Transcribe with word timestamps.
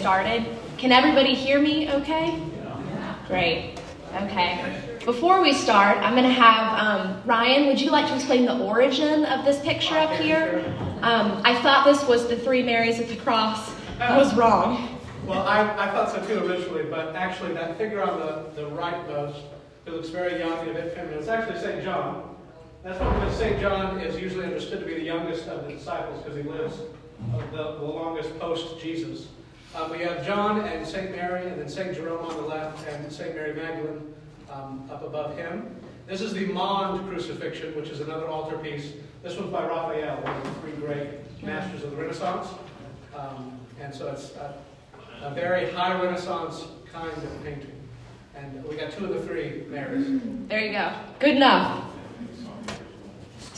started. 0.00 0.46
Can 0.78 0.92
everybody 0.92 1.34
hear 1.34 1.60
me 1.60 1.92
okay? 1.92 2.42
Great. 3.28 3.78
Okay. 4.14 4.98
Before 5.04 5.42
we 5.42 5.52
start, 5.52 5.98
I'm 5.98 6.14
going 6.14 6.24
to 6.24 6.32
have 6.32 6.78
um, 6.78 7.22
Ryan, 7.26 7.66
would 7.66 7.78
you 7.78 7.90
like 7.90 8.08
to 8.08 8.14
explain 8.14 8.46
the 8.46 8.58
origin 8.58 9.26
of 9.26 9.44
this 9.44 9.60
picture 9.60 9.98
up 9.98 10.10
here? 10.12 10.64
Um, 11.02 11.42
I 11.44 11.60
thought 11.62 11.84
this 11.84 12.02
was 12.08 12.28
the 12.28 12.36
three 12.36 12.62
Marys 12.62 12.98
at 12.98 13.08
the 13.08 13.16
cross. 13.16 13.74
I 14.00 14.16
was 14.16 14.34
wrong. 14.34 14.98
Well, 15.26 15.46
I, 15.46 15.60
I 15.60 15.90
thought 15.90 16.10
so 16.12 16.26
too 16.26 16.46
originally, 16.46 16.84
but 16.84 17.14
actually 17.14 17.52
that 17.52 17.76
figure 17.76 18.02
on 18.02 18.18
the, 18.20 18.62
the 18.62 18.68
right 18.68 19.06
most, 19.06 19.36
it 19.84 19.92
looks 19.92 20.08
very 20.08 20.38
young 20.38 20.58
and 20.60 20.70
a 20.70 20.72
bit 20.72 20.94
feminine. 20.94 21.18
It's 21.18 21.28
actually 21.28 21.60
St. 21.60 21.84
John. 21.84 22.36
That's 22.82 22.98
because 22.98 23.36
St. 23.36 23.60
John 23.60 24.00
is 24.00 24.18
usually 24.18 24.46
understood 24.46 24.80
to 24.80 24.86
be 24.86 24.94
the 24.94 25.04
youngest 25.04 25.46
of 25.46 25.66
the 25.66 25.74
disciples 25.74 26.22
because 26.22 26.42
he 26.42 26.48
lives 26.48 26.78
the, 27.52 27.56
the 27.74 27.84
longest 27.84 28.38
post 28.40 28.80
Jesus. 28.80 29.26
Um, 29.74 29.90
we 29.90 29.98
have 29.98 30.26
John 30.26 30.60
and 30.60 30.86
St. 30.86 31.12
Mary, 31.12 31.46
and 31.46 31.60
then 31.60 31.68
St. 31.68 31.94
Jerome 31.94 32.24
on 32.26 32.36
the 32.36 32.42
left, 32.42 32.86
and 32.88 33.12
St. 33.12 33.34
Mary 33.34 33.54
Magdalene 33.54 34.14
um, 34.50 34.88
up 34.90 35.04
above 35.04 35.36
him. 35.36 35.76
This 36.08 36.20
is 36.20 36.32
the 36.32 36.46
Mond 36.46 37.08
crucifixion, 37.08 37.76
which 37.76 37.88
is 37.88 38.00
another 38.00 38.26
altarpiece. 38.26 38.94
This 39.22 39.36
one's 39.36 39.52
by 39.52 39.64
Raphael, 39.64 40.16
one 40.22 40.36
of 40.36 40.42
the 40.42 40.50
three 40.60 40.72
great 40.72 41.08
masters 41.42 41.84
of 41.84 41.92
the 41.92 41.96
Renaissance. 41.96 42.48
Um, 43.16 43.60
and 43.80 43.94
so 43.94 44.08
it's 44.08 44.32
a, 44.32 44.54
a, 45.22 45.32
very 45.34 45.70
high 45.70 46.00
Renaissance 46.02 46.64
kind 46.92 47.08
of 47.08 47.44
painting. 47.44 47.72
And 48.34 48.64
we 48.64 48.76
got 48.76 48.90
two 48.90 49.04
of 49.04 49.14
the 49.14 49.22
three 49.22 49.66
Marys. 49.68 50.20
There 50.48 50.60
you 50.60 50.72
go. 50.72 50.92
Good 51.20 51.36
enough. 51.36 51.89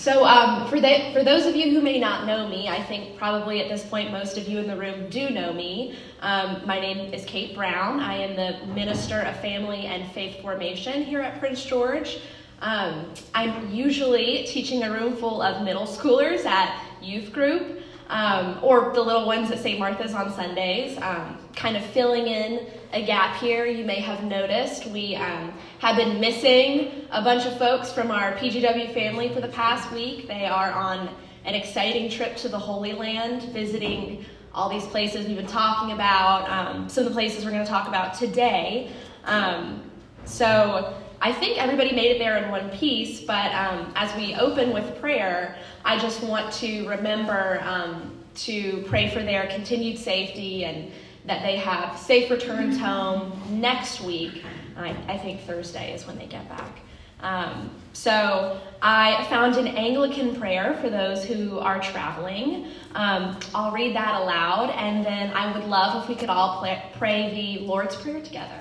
So, 0.02 0.24
um, 0.24 0.69
for, 0.69 0.80
the, 0.80 1.11
for 1.12 1.23
those 1.23 1.47
of 1.47 1.55
you 1.55 1.70
who 1.70 1.80
may 1.80 2.01
not 2.01 2.27
know 2.27 2.48
me, 2.48 2.69
I 2.69 2.83
think 2.83 3.16
probably 3.16 3.62
at 3.62 3.69
this 3.69 3.84
point 3.84 4.11
most 4.11 4.37
of 4.37 4.48
you 4.48 4.59
in 4.59 4.66
the 4.66 4.75
room 4.75 5.09
do 5.11 5.30
know 5.30 5.52
me. 5.52 5.97
Um, 6.19 6.61
my 6.66 6.80
name 6.80 7.15
is 7.15 7.25
Kate 7.25 7.55
Brown. 7.55 8.01
I 8.01 8.16
am 8.16 8.34
the 8.34 8.66
Minister 8.75 9.20
of 9.20 9.38
Family 9.38 9.87
and 9.87 10.11
Faith 10.11 10.42
Formation 10.42 11.05
here 11.05 11.20
at 11.20 11.39
Prince 11.39 11.64
George. 11.64 12.19
Um, 12.62 13.12
I'm 13.33 13.72
usually 13.72 14.42
teaching 14.42 14.83
a 14.83 14.91
room 14.91 15.17
full 15.17 15.41
of 15.41 15.62
middle 15.62 15.86
schoolers 15.86 16.44
at 16.47 16.84
youth 17.00 17.33
group, 17.33 17.81
um, 18.08 18.58
or 18.62 18.92
the 18.92 19.00
little 19.00 19.27
ones 19.27 19.50
at 19.50 19.58
St. 19.58 19.78
Martha's 19.78 20.14
on 20.14 20.33
Sundays, 20.33 20.98
um, 20.98 21.39
kind 21.56 21.77
of 21.77 21.84
filling 21.86 22.27
in 22.27 22.67
a 22.92 23.05
gap 23.05 23.36
here. 23.36 23.67
You 23.67 23.84
may 23.84 24.00
have 24.00 24.25
noticed 24.25 24.86
we 24.86 25.17
um, 25.17 25.53
have 25.78 25.97
been 25.97 26.20
missing 26.20 27.06
a 27.11 27.22
bunch 27.22 27.47
of 27.47 27.59
folks 27.59 27.92
from 27.92 28.11
our 28.11 28.33
PGW 28.33 28.92
family 28.92 29.28
for 29.31 29.41
the 29.41 29.48
past 29.48 29.91
week. 29.92 30.28
They 30.28 30.47
are 30.47 30.70
on 30.70 31.09
an 31.44 31.55
exciting 31.55 32.11
trip 32.11 32.36
to 32.36 32.48
the 32.48 32.59
Holy 32.59 32.92
Land, 32.92 33.42
visiting 33.53 34.25
all 34.55 34.69
these 34.69 34.87
places 34.87 35.27
we've 35.27 35.37
been 35.37 35.47
talking 35.47 35.94
about, 35.94 36.48
um, 36.48 36.89
some 36.89 37.05
of 37.05 37.11
the 37.11 37.14
places 37.14 37.44
we're 37.44 37.50
going 37.50 37.64
to 37.64 37.70
talk 37.70 37.89
about 37.89 38.14
today. 38.14 38.91
Um, 39.25 39.91
so 40.25 40.94
I 41.25 41.33
think 41.33 41.56
everybody 41.56 41.95
made 41.95 42.11
it 42.11 42.19
there 42.19 42.37
in 42.39 42.51
one 42.51 42.69
piece, 42.70 43.20
but 43.20 43.55
um, 43.55 43.92
as 43.95 44.12
we 44.17 44.34
open 44.34 44.73
with 44.73 44.98
prayer, 45.01 45.56
I 45.84 45.97
just 45.97 46.20
want 46.20 46.53
to 46.55 46.89
remember 46.89 47.61
um, 47.62 48.19
to 48.34 48.83
pray 48.89 49.09
for 49.09 49.23
their 49.23 49.47
continued 49.47 49.98
safety 49.98 50.65
and 50.65 50.91
that 51.27 51.45
they 51.45 51.59
have 51.59 51.97
safe 51.97 52.28
returns 52.28 52.77
home 52.77 53.41
next 53.50 54.00
week. 54.00 54.43
I, 54.77 54.97
I 55.06 55.17
think 55.17 55.43
Thursday 55.43 55.95
is 55.95 56.09
when 56.09 56.19
they 56.19 56.27
get 56.27 56.48
back. 56.48 56.81
Um, 57.20 57.70
so 57.93 58.61
I 58.83 59.25
found 59.31 59.55
an 59.55 59.69
Anglican 59.69 60.34
prayer 60.34 60.77
for 60.81 60.91
those 60.91 61.25
who 61.25 61.61
are 61.61 61.81
traveling. 61.81 62.67
Um, 62.97 63.39
I'll 63.55 63.70
read 63.70 63.95
that 63.95 64.23
aloud, 64.23 64.70
and 64.70 65.06
then 65.06 65.31
I 65.31 65.56
would 65.56 65.69
love 65.69 66.03
if 66.03 66.09
we 66.09 66.17
could 66.17 66.31
all 66.31 66.59
play, 66.59 66.83
pray 66.98 67.33
the 67.33 67.65
Lord's 67.65 67.95
Prayer 67.95 68.20
together. 68.20 68.61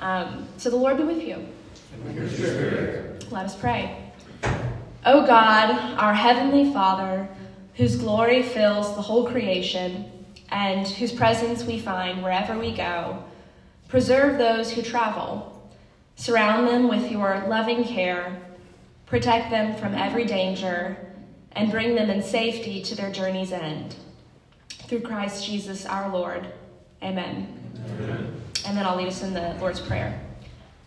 Um, 0.00 0.48
so 0.56 0.68
the 0.68 0.76
Lord 0.76 0.96
be 0.96 1.04
with 1.04 1.22
you. 1.22 1.46
Let 3.30 3.46
us 3.46 3.56
pray. 3.56 4.12
O 5.04 5.26
God, 5.26 5.70
our 5.98 6.14
heavenly 6.14 6.72
Father, 6.72 7.28
whose 7.74 7.96
glory 7.96 8.42
fills 8.42 8.94
the 8.94 9.02
whole 9.02 9.28
creation 9.28 10.10
and 10.50 10.86
whose 10.86 11.12
presence 11.12 11.64
we 11.64 11.78
find 11.78 12.22
wherever 12.22 12.58
we 12.58 12.72
go, 12.72 13.22
preserve 13.88 14.38
those 14.38 14.72
who 14.72 14.82
travel. 14.82 15.52
Surround 16.16 16.66
them 16.66 16.88
with 16.88 17.10
your 17.10 17.44
loving 17.48 17.84
care, 17.84 18.40
protect 19.04 19.50
them 19.50 19.76
from 19.76 19.94
every 19.94 20.24
danger, 20.24 20.96
and 21.52 21.70
bring 21.70 21.94
them 21.94 22.10
in 22.10 22.22
safety 22.22 22.82
to 22.82 22.94
their 22.94 23.12
journey's 23.12 23.52
end. 23.52 23.96
Through 24.68 25.00
Christ 25.00 25.44
Jesus 25.46 25.84
our 25.86 26.10
Lord. 26.10 26.46
Amen. 27.02 27.72
Amen. 27.98 28.42
And 28.66 28.76
then 28.76 28.86
I'll 28.86 28.96
lead 28.96 29.08
us 29.08 29.22
in 29.22 29.34
the 29.34 29.56
Lord's 29.60 29.80
Prayer. 29.80 30.25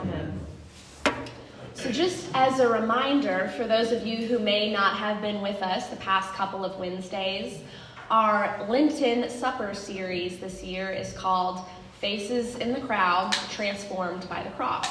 Amen. 0.00 0.40
So, 1.74 1.90
just 1.90 2.30
as 2.34 2.60
a 2.60 2.68
reminder 2.68 3.52
for 3.56 3.66
those 3.66 3.92
of 3.92 4.06
you 4.06 4.26
who 4.26 4.38
may 4.38 4.72
not 4.72 4.96
have 4.96 5.20
been 5.20 5.42
with 5.42 5.62
us 5.62 5.88
the 5.88 5.96
past 5.96 6.32
couple 6.34 6.64
of 6.64 6.78
Wednesdays, 6.78 7.60
our 8.10 8.66
Lenten 8.68 9.28
Supper 9.28 9.74
series 9.74 10.38
this 10.38 10.62
year 10.62 10.90
is 10.90 11.12
called 11.12 11.60
Faces 12.00 12.56
in 12.56 12.72
the 12.72 12.80
Crowd 12.80 13.32
Transformed 13.50 14.26
by 14.28 14.42
the 14.42 14.50
Cross. 14.50 14.88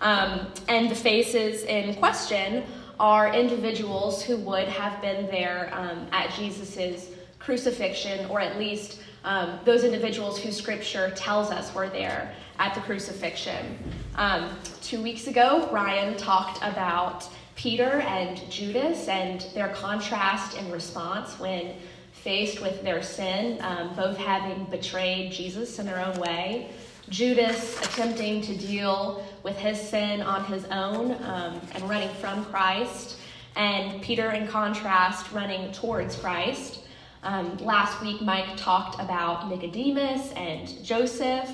Um, 0.00 0.48
and 0.68 0.90
the 0.90 0.94
faces 0.94 1.62
in 1.64 1.94
question 1.94 2.64
are 3.00 3.32
individuals 3.32 4.22
who 4.22 4.36
would 4.38 4.68
have 4.68 5.00
been 5.00 5.26
there 5.26 5.70
um, 5.72 6.06
at 6.12 6.30
Jesus' 6.34 7.08
crucifixion, 7.38 8.26
or 8.26 8.40
at 8.40 8.58
least 8.58 9.00
um, 9.24 9.58
those 9.64 9.84
individuals 9.84 10.38
who 10.38 10.50
scripture 10.50 11.10
tells 11.10 11.50
us 11.50 11.74
were 11.74 11.88
there 11.88 12.34
at 12.58 12.74
the 12.74 12.80
crucifixion. 12.80 13.78
Um, 14.16 14.50
two 14.82 15.02
weeks 15.02 15.26
ago, 15.26 15.68
Ryan 15.72 16.16
talked 16.16 16.58
about 16.62 17.28
Peter 17.54 18.00
and 18.00 18.50
Judas 18.50 19.08
and 19.08 19.40
their 19.54 19.68
contrast 19.68 20.56
in 20.56 20.70
response 20.70 21.38
when 21.38 21.74
faced 22.12 22.60
with 22.60 22.82
their 22.82 23.02
sin, 23.02 23.58
um, 23.62 23.94
both 23.94 24.16
having 24.16 24.64
betrayed 24.66 25.32
Jesus 25.32 25.78
in 25.78 25.86
their 25.86 26.04
own 26.04 26.14
way. 26.18 26.70
Judas 27.08 27.80
attempting 27.80 28.40
to 28.42 28.56
deal 28.56 29.26
with 29.42 29.56
his 29.56 29.80
sin 29.80 30.22
on 30.22 30.44
his 30.44 30.64
own 30.66 31.12
um, 31.24 31.60
and 31.74 31.88
running 31.88 32.14
from 32.20 32.44
Christ, 32.46 33.18
and 33.56 34.00
Peter, 34.00 34.30
in 34.30 34.46
contrast, 34.46 35.30
running 35.32 35.72
towards 35.72 36.16
Christ. 36.16 36.81
Um, 37.24 37.56
last 37.58 38.02
week, 38.02 38.20
Mike 38.20 38.56
talked 38.56 39.00
about 39.00 39.48
Nicodemus 39.48 40.32
and 40.32 40.84
Joseph, 40.84 41.48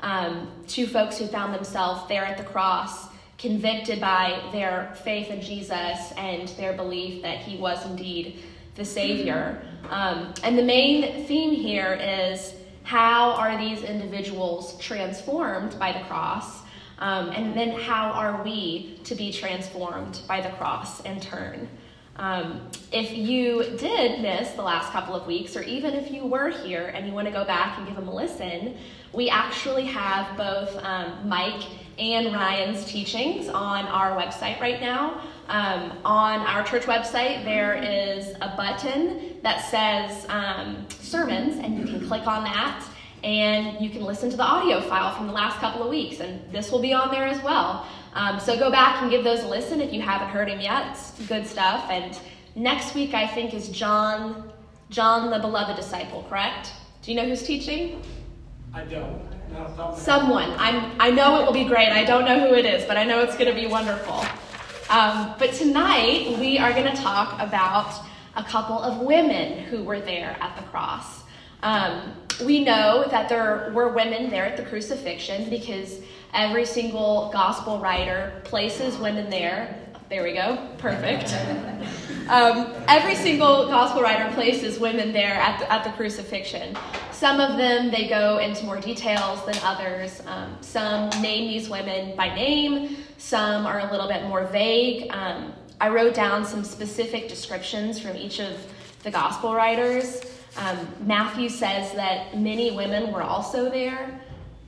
um, 0.00 0.50
two 0.66 0.86
folks 0.86 1.16
who 1.16 1.28
found 1.28 1.54
themselves 1.54 2.08
there 2.08 2.24
at 2.24 2.36
the 2.36 2.44
cross, 2.44 3.06
convicted 3.38 4.00
by 4.00 4.42
their 4.50 4.92
faith 5.04 5.28
in 5.28 5.40
Jesus 5.40 6.12
and 6.16 6.48
their 6.50 6.72
belief 6.72 7.22
that 7.22 7.38
he 7.38 7.56
was 7.56 7.86
indeed 7.86 8.42
the 8.74 8.84
Savior. 8.84 9.62
Um, 9.90 10.34
and 10.42 10.58
the 10.58 10.62
main 10.62 11.24
theme 11.26 11.52
here 11.52 11.92
is 11.94 12.54
how 12.82 13.32
are 13.32 13.56
these 13.56 13.82
individuals 13.84 14.76
transformed 14.78 15.78
by 15.78 15.92
the 15.92 16.00
cross? 16.00 16.62
Um, 16.98 17.30
and 17.30 17.54
then 17.56 17.70
how 17.70 18.10
are 18.10 18.42
we 18.42 18.98
to 19.04 19.14
be 19.14 19.32
transformed 19.32 20.20
by 20.26 20.40
the 20.40 20.50
cross 20.50 21.00
in 21.00 21.20
turn? 21.20 21.68
Um, 22.16 22.68
if 22.92 23.16
you 23.16 23.76
did 23.78 24.20
miss 24.20 24.50
the 24.52 24.62
last 24.62 24.92
couple 24.92 25.14
of 25.14 25.26
weeks, 25.26 25.56
or 25.56 25.62
even 25.62 25.94
if 25.94 26.10
you 26.10 26.26
were 26.26 26.50
here 26.50 26.92
and 26.94 27.06
you 27.06 27.12
want 27.12 27.26
to 27.26 27.32
go 27.32 27.44
back 27.44 27.78
and 27.78 27.86
give 27.86 27.96
them 27.96 28.08
a 28.08 28.14
listen, 28.14 28.76
we 29.12 29.30
actually 29.30 29.86
have 29.86 30.36
both 30.36 30.76
um, 30.84 31.28
Mike 31.28 31.64
and 31.98 32.32
Ryan's 32.32 32.84
teachings 32.84 33.48
on 33.48 33.86
our 33.86 34.16
website 34.16 34.60
right 34.60 34.80
now. 34.80 35.22
Um, 35.48 35.98
on 36.04 36.40
our 36.40 36.64
church 36.64 36.84
website, 36.84 37.44
there 37.44 37.74
is 37.74 38.34
a 38.40 38.54
button 38.56 39.38
that 39.42 39.68
says 39.70 40.26
um, 40.28 40.86
sermons, 40.88 41.58
and 41.58 41.78
you 41.78 41.84
can 41.84 42.06
click 42.06 42.26
on 42.26 42.44
that 42.44 42.86
and 43.24 43.80
you 43.80 43.88
can 43.88 44.02
listen 44.02 44.30
to 44.30 44.36
the 44.36 44.42
audio 44.42 44.80
file 44.80 45.14
from 45.14 45.28
the 45.28 45.32
last 45.32 45.58
couple 45.58 45.82
of 45.82 45.88
weeks, 45.88 46.20
and 46.20 46.40
this 46.52 46.72
will 46.72 46.80
be 46.80 46.92
on 46.92 47.10
there 47.10 47.26
as 47.26 47.40
well. 47.42 47.86
Um, 48.14 48.38
so 48.38 48.58
go 48.58 48.70
back 48.70 49.02
and 49.02 49.10
give 49.10 49.24
those 49.24 49.42
a 49.42 49.48
listen 49.48 49.80
if 49.80 49.92
you 49.92 50.02
haven't 50.02 50.28
heard 50.28 50.48
him 50.48 50.60
yet. 50.60 50.88
It's 50.90 51.26
good 51.26 51.46
stuff. 51.46 51.88
And 51.90 52.18
next 52.54 52.94
week, 52.94 53.14
I 53.14 53.26
think, 53.26 53.54
is 53.54 53.68
John, 53.68 54.52
John 54.90 55.30
the 55.30 55.38
beloved 55.38 55.76
disciple, 55.76 56.26
correct? 56.28 56.72
Do 57.02 57.10
you 57.10 57.16
know 57.16 57.26
who's 57.26 57.42
teaching? 57.42 58.02
I 58.74 58.84
don't. 58.84 59.20
No, 59.52 59.94
Someone. 59.96 60.50
I'm, 60.56 60.92
I 60.98 61.10
know 61.10 61.40
it 61.40 61.46
will 61.46 61.52
be 61.52 61.64
great. 61.64 61.88
I 61.88 62.04
don't 62.04 62.24
know 62.24 62.48
who 62.48 62.54
it 62.54 62.64
is, 62.64 62.84
but 62.86 62.96
I 62.96 63.04
know 63.04 63.20
it's 63.20 63.36
going 63.36 63.54
to 63.54 63.60
be 63.60 63.66
wonderful. 63.66 64.24
Um, 64.88 65.34
but 65.38 65.52
tonight, 65.52 66.38
we 66.38 66.58
are 66.58 66.72
going 66.72 66.90
to 66.90 67.02
talk 67.02 67.40
about 67.40 67.94
a 68.34 68.42
couple 68.42 68.78
of 68.78 69.00
women 69.00 69.64
who 69.64 69.82
were 69.84 70.00
there 70.00 70.36
at 70.40 70.56
the 70.56 70.62
cross. 70.64 71.22
Um, 71.62 72.14
we 72.44 72.64
know 72.64 73.06
that 73.10 73.28
there 73.28 73.70
were 73.74 73.88
women 73.88 74.30
there 74.30 74.44
at 74.44 74.56
the 74.56 74.64
crucifixion 74.64 75.50
because 75.50 76.00
every 76.34 76.64
single 76.64 77.30
gospel 77.32 77.78
writer 77.78 78.40
places 78.44 78.96
women 78.98 79.30
there. 79.30 79.78
There 80.08 80.22
we 80.22 80.34
go, 80.34 80.68
perfect. 80.78 81.34
Um, 82.28 82.72
every 82.86 83.14
single 83.14 83.66
gospel 83.66 84.02
writer 84.02 84.32
places 84.34 84.78
women 84.78 85.12
there 85.12 85.34
at 85.34 85.58
the, 85.58 85.72
at 85.72 85.84
the 85.84 85.90
crucifixion. 85.90 86.76
Some 87.10 87.40
of 87.40 87.56
them 87.56 87.90
they 87.90 88.08
go 88.08 88.38
into 88.38 88.64
more 88.64 88.80
details 88.80 89.44
than 89.44 89.56
others. 89.62 90.22
Um, 90.26 90.56
some 90.60 91.08
name 91.22 91.48
these 91.48 91.68
women 91.68 92.16
by 92.16 92.34
name. 92.34 92.98
Some 93.18 93.66
are 93.66 93.80
a 93.80 93.90
little 93.90 94.08
bit 94.08 94.24
more 94.24 94.44
vague. 94.46 95.10
Um, 95.10 95.52
I 95.80 95.88
wrote 95.88 96.14
down 96.14 96.44
some 96.44 96.62
specific 96.62 97.28
descriptions 97.28 97.98
from 97.98 98.16
each 98.16 98.38
of 98.38 98.56
the 99.02 99.10
gospel 99.10 99.54
writers. 99.54 100.20
Um, 100.56 100.86
Matthew 101.00 101.48
says 101.48 101.92
that 101.94 102.38
many 102.38 102.70
women 102.70 103.12
were 103.12 103.22
also 103.22 103.70
there. 103.70 104.20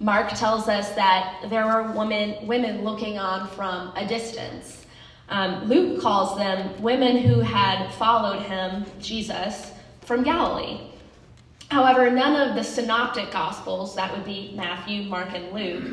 Mark 0.05 0.29
tells 0.35 0.69
us 0.69 0.91
that 0.93 1.47
there 1.49 1.65
were 1.65 1.91
women, 1.93 2.47
women 2.47 2.85
looking 2.85 3.17
on 3.17 3.49
from 3.49 3.91
a 3.97 4.07
distance. 4.07 4.85
Um, 5.31 5.67
Luke 5.67 6.03
calls 6.03 6.37
them 6.37 6.83
women 6.83 7.17
who 7.17 7.41
had 7.41 7.91
followed 7.95 8.43
him, 8.43 8.85
Jesus, 9.01 9.73
from 10.03 10.23
Galilee. 10.23 10.91
However, 11.71 12.11
none 12.11 12.37
of 12.37 12.55
the 12.55 12.63
synoptic 12.63 13.31
gospels, 13.31 13.97
that 13.97 14.15
would 14.15 14.27
be 14.27 14.53
Matthew, 14.55 15.05
Mark, 15.05 15.31
and 15.33 15.51
Luke, 15.55 15.85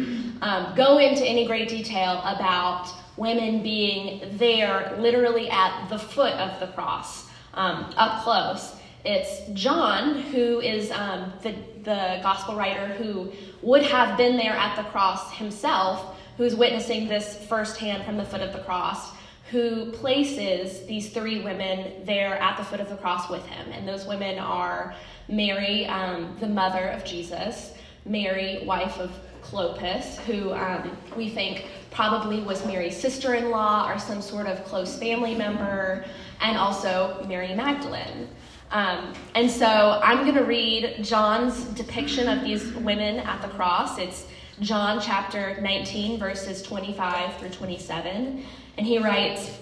um, 0.41 0.75
go 0.75 0.97
into 0.97 1.25
any 1.25 1.47
great 1.47 1.69
detail 1.69 2.21
about 2.25 2.89
women 3.15 3.63
being 3.63 4.37
there 4.37 4.93
literally 4.99 5.49
at 5.49 5.87
the 5.87 5.97
foot 5.97 6.33
of 6.33 6.59
the 6.59 6.67
cross, 6.67 7.29
um, 7.53 7.93
up 7.95 8.25
close. 8.25 8.75
It's 9.03 9.49
John, 9.59 10.21
who 10.21 10.59
is 10.59 10.91
um, 10.91 11.33
the, 11.41 11.55
the 11.83 12.19
gospel 12.21 12.55
writer 12.55 12.87
who 12.87 13.31
would 13.63 13.83
have 13.83 14.17
been 14.17 14.37
there 14.37 14.53
at 14.53 14.75
the 14.75 14.83
cross 14.89 15.33
himself, 15.33 16.17
who's 16.37 16.55
witnessing 16.55 17.07
this 17.07 17.43
firsthand 17.47 18.05
from 18.05 18.17
the 18.17 18.25
foot 18.25 18.41
of 18.41 18.53
the 18.53 18.59
cross, 18.59 19.11
who 19.49 19.91
places 19.91 20.85
these 20.85 21.09
three 21.09 21.41
women 21.41 22.05
there 22.05 22.37
at 22.37 22.57
the 22.57 22.63
foot 22.63 22.79
of 22.79 22.89
the 22.89 22.95
cross 22.97 23.29
with 23.29 23.45
him. 23.47 23.71
And 23.71 23.87
those 23.87 24.05
women 24.05 24.37
are 24.37 24.95
Mary, 25.27 25.87
um, 25.87 26.37
the 26.39 26.47
mother 26.47 26.89
of 26.89 27.03
Jesus, 27.03 27.73
Mary, 28.05 28.63
wife 28.65 28.97
of 28.99 29.11
Clopas, 29.41 30.17
who 30.19 30.53
um, 30.53 30.95
we 31.17 31.27
think 31.27 31.65
probably 31.89 32.41
was 32.41 32.65
Mary's 32.65 32.95
sister 32.95 33.33
in 33.33 33.49
law 33.49 33.91
or 33.91 33.97
some 33.97 34.21
sort 34.21 34.45
of 34.45 34.63
close 34.63 34.97
family 34.97 35.33
member, 35.33 36.05
and 36.39 36.57
also 36.57 37.25
Mary 37.27 37.53
Magdalene. 37.55 38.29
Um, 38.71 39.13
and 39.35 39.51
so 39.51 39.99
I'm 40.01 40.19
going 40.19 40.35
to 40.35 40.45
read 40.45 41.03
John's 41.03 41.65
depiction 41.65 42.29
of 42.29 42.41
these 42.41 42.71
women 42.73 43.19
at 43.19 43.41
the 43.41 43.49
cross. 43.49 43.97
It's 43.97 44.27
John 44.61 45.01
chapter 45.01 45.59
19, 45.59 46.17
verses 46.17 46.61
25 46.63 47.37
through 47.37 47.49
27. 47.49 48.45
And 48.77 48.87
he 48.87 48.97
writes 48.97 49.59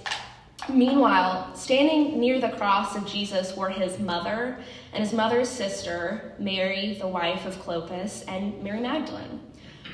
Meanwhile, 0.69 1.55
standing 1.55 2.19
near 2.19 2.39
the 2.39 2.49
cross 2.49 2.95
of 2.95 3.07
Jesus 3.07 3.55
were 3.55 3.69
his 3.69 3.97
mother 3.97 4.59
and 4.93 5.03
his 5.03 5.13
mother's 5.13 5.49
sister, 5.49 6.35
Mary, 6.37 6.95
the 6.99 7.07
wife 7.07 7.47
of 7.47 7.55
Clopas, 7.55 8.23
and 8.27 8.61
Mary 8.61 8.79
Magdalene. 8.79 9.39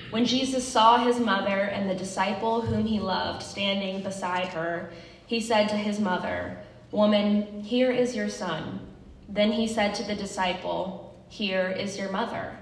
When 0.09 0.25
Jesus 0.25 0.67
saw 0.67 0.97
his 0.97 1.19
mother 1.19 1.61
and 1.61 1.89
the 1.89 1.95
disciple 1.95 2.61
whom 2.61 2.85
he 2.85 2.99
loved 2.99 3.43
standing 3.43 4.03
beside 4.03 4.47
her, 4.49 4.91
he 5.25 5.39
said 5.39 5.69
to 5.69 5.77
his 5.77 5.99
mother, 6.01 6.57
Woman, 6.91 7.63
here 7.63 7.91
is 7.91 8.15
your 8.15 8.29
son. 8.29 8.81
Then 9.29 9.51
he 9.51 9.67
said 9.67 9.95
to 9.95 10.03
the 10.03 10.15
disciple, 10.15 11.15
Here 11.29 11.69
is 11.69 11.97
your 11.97 12.11
mother. 12.11 12.57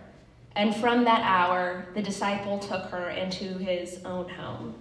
And 0.55 0.75
from 0.75 1.03
that 1.05 1.21
hour, 1.21 1.87
the 1.95 2.01
disciple 2.01 2.59
took 2.59 2.85
her 2.85 3.09
into 3.09 3.57
his 3.57 3.99
own 4.05 4.29
home. 4.29 4.75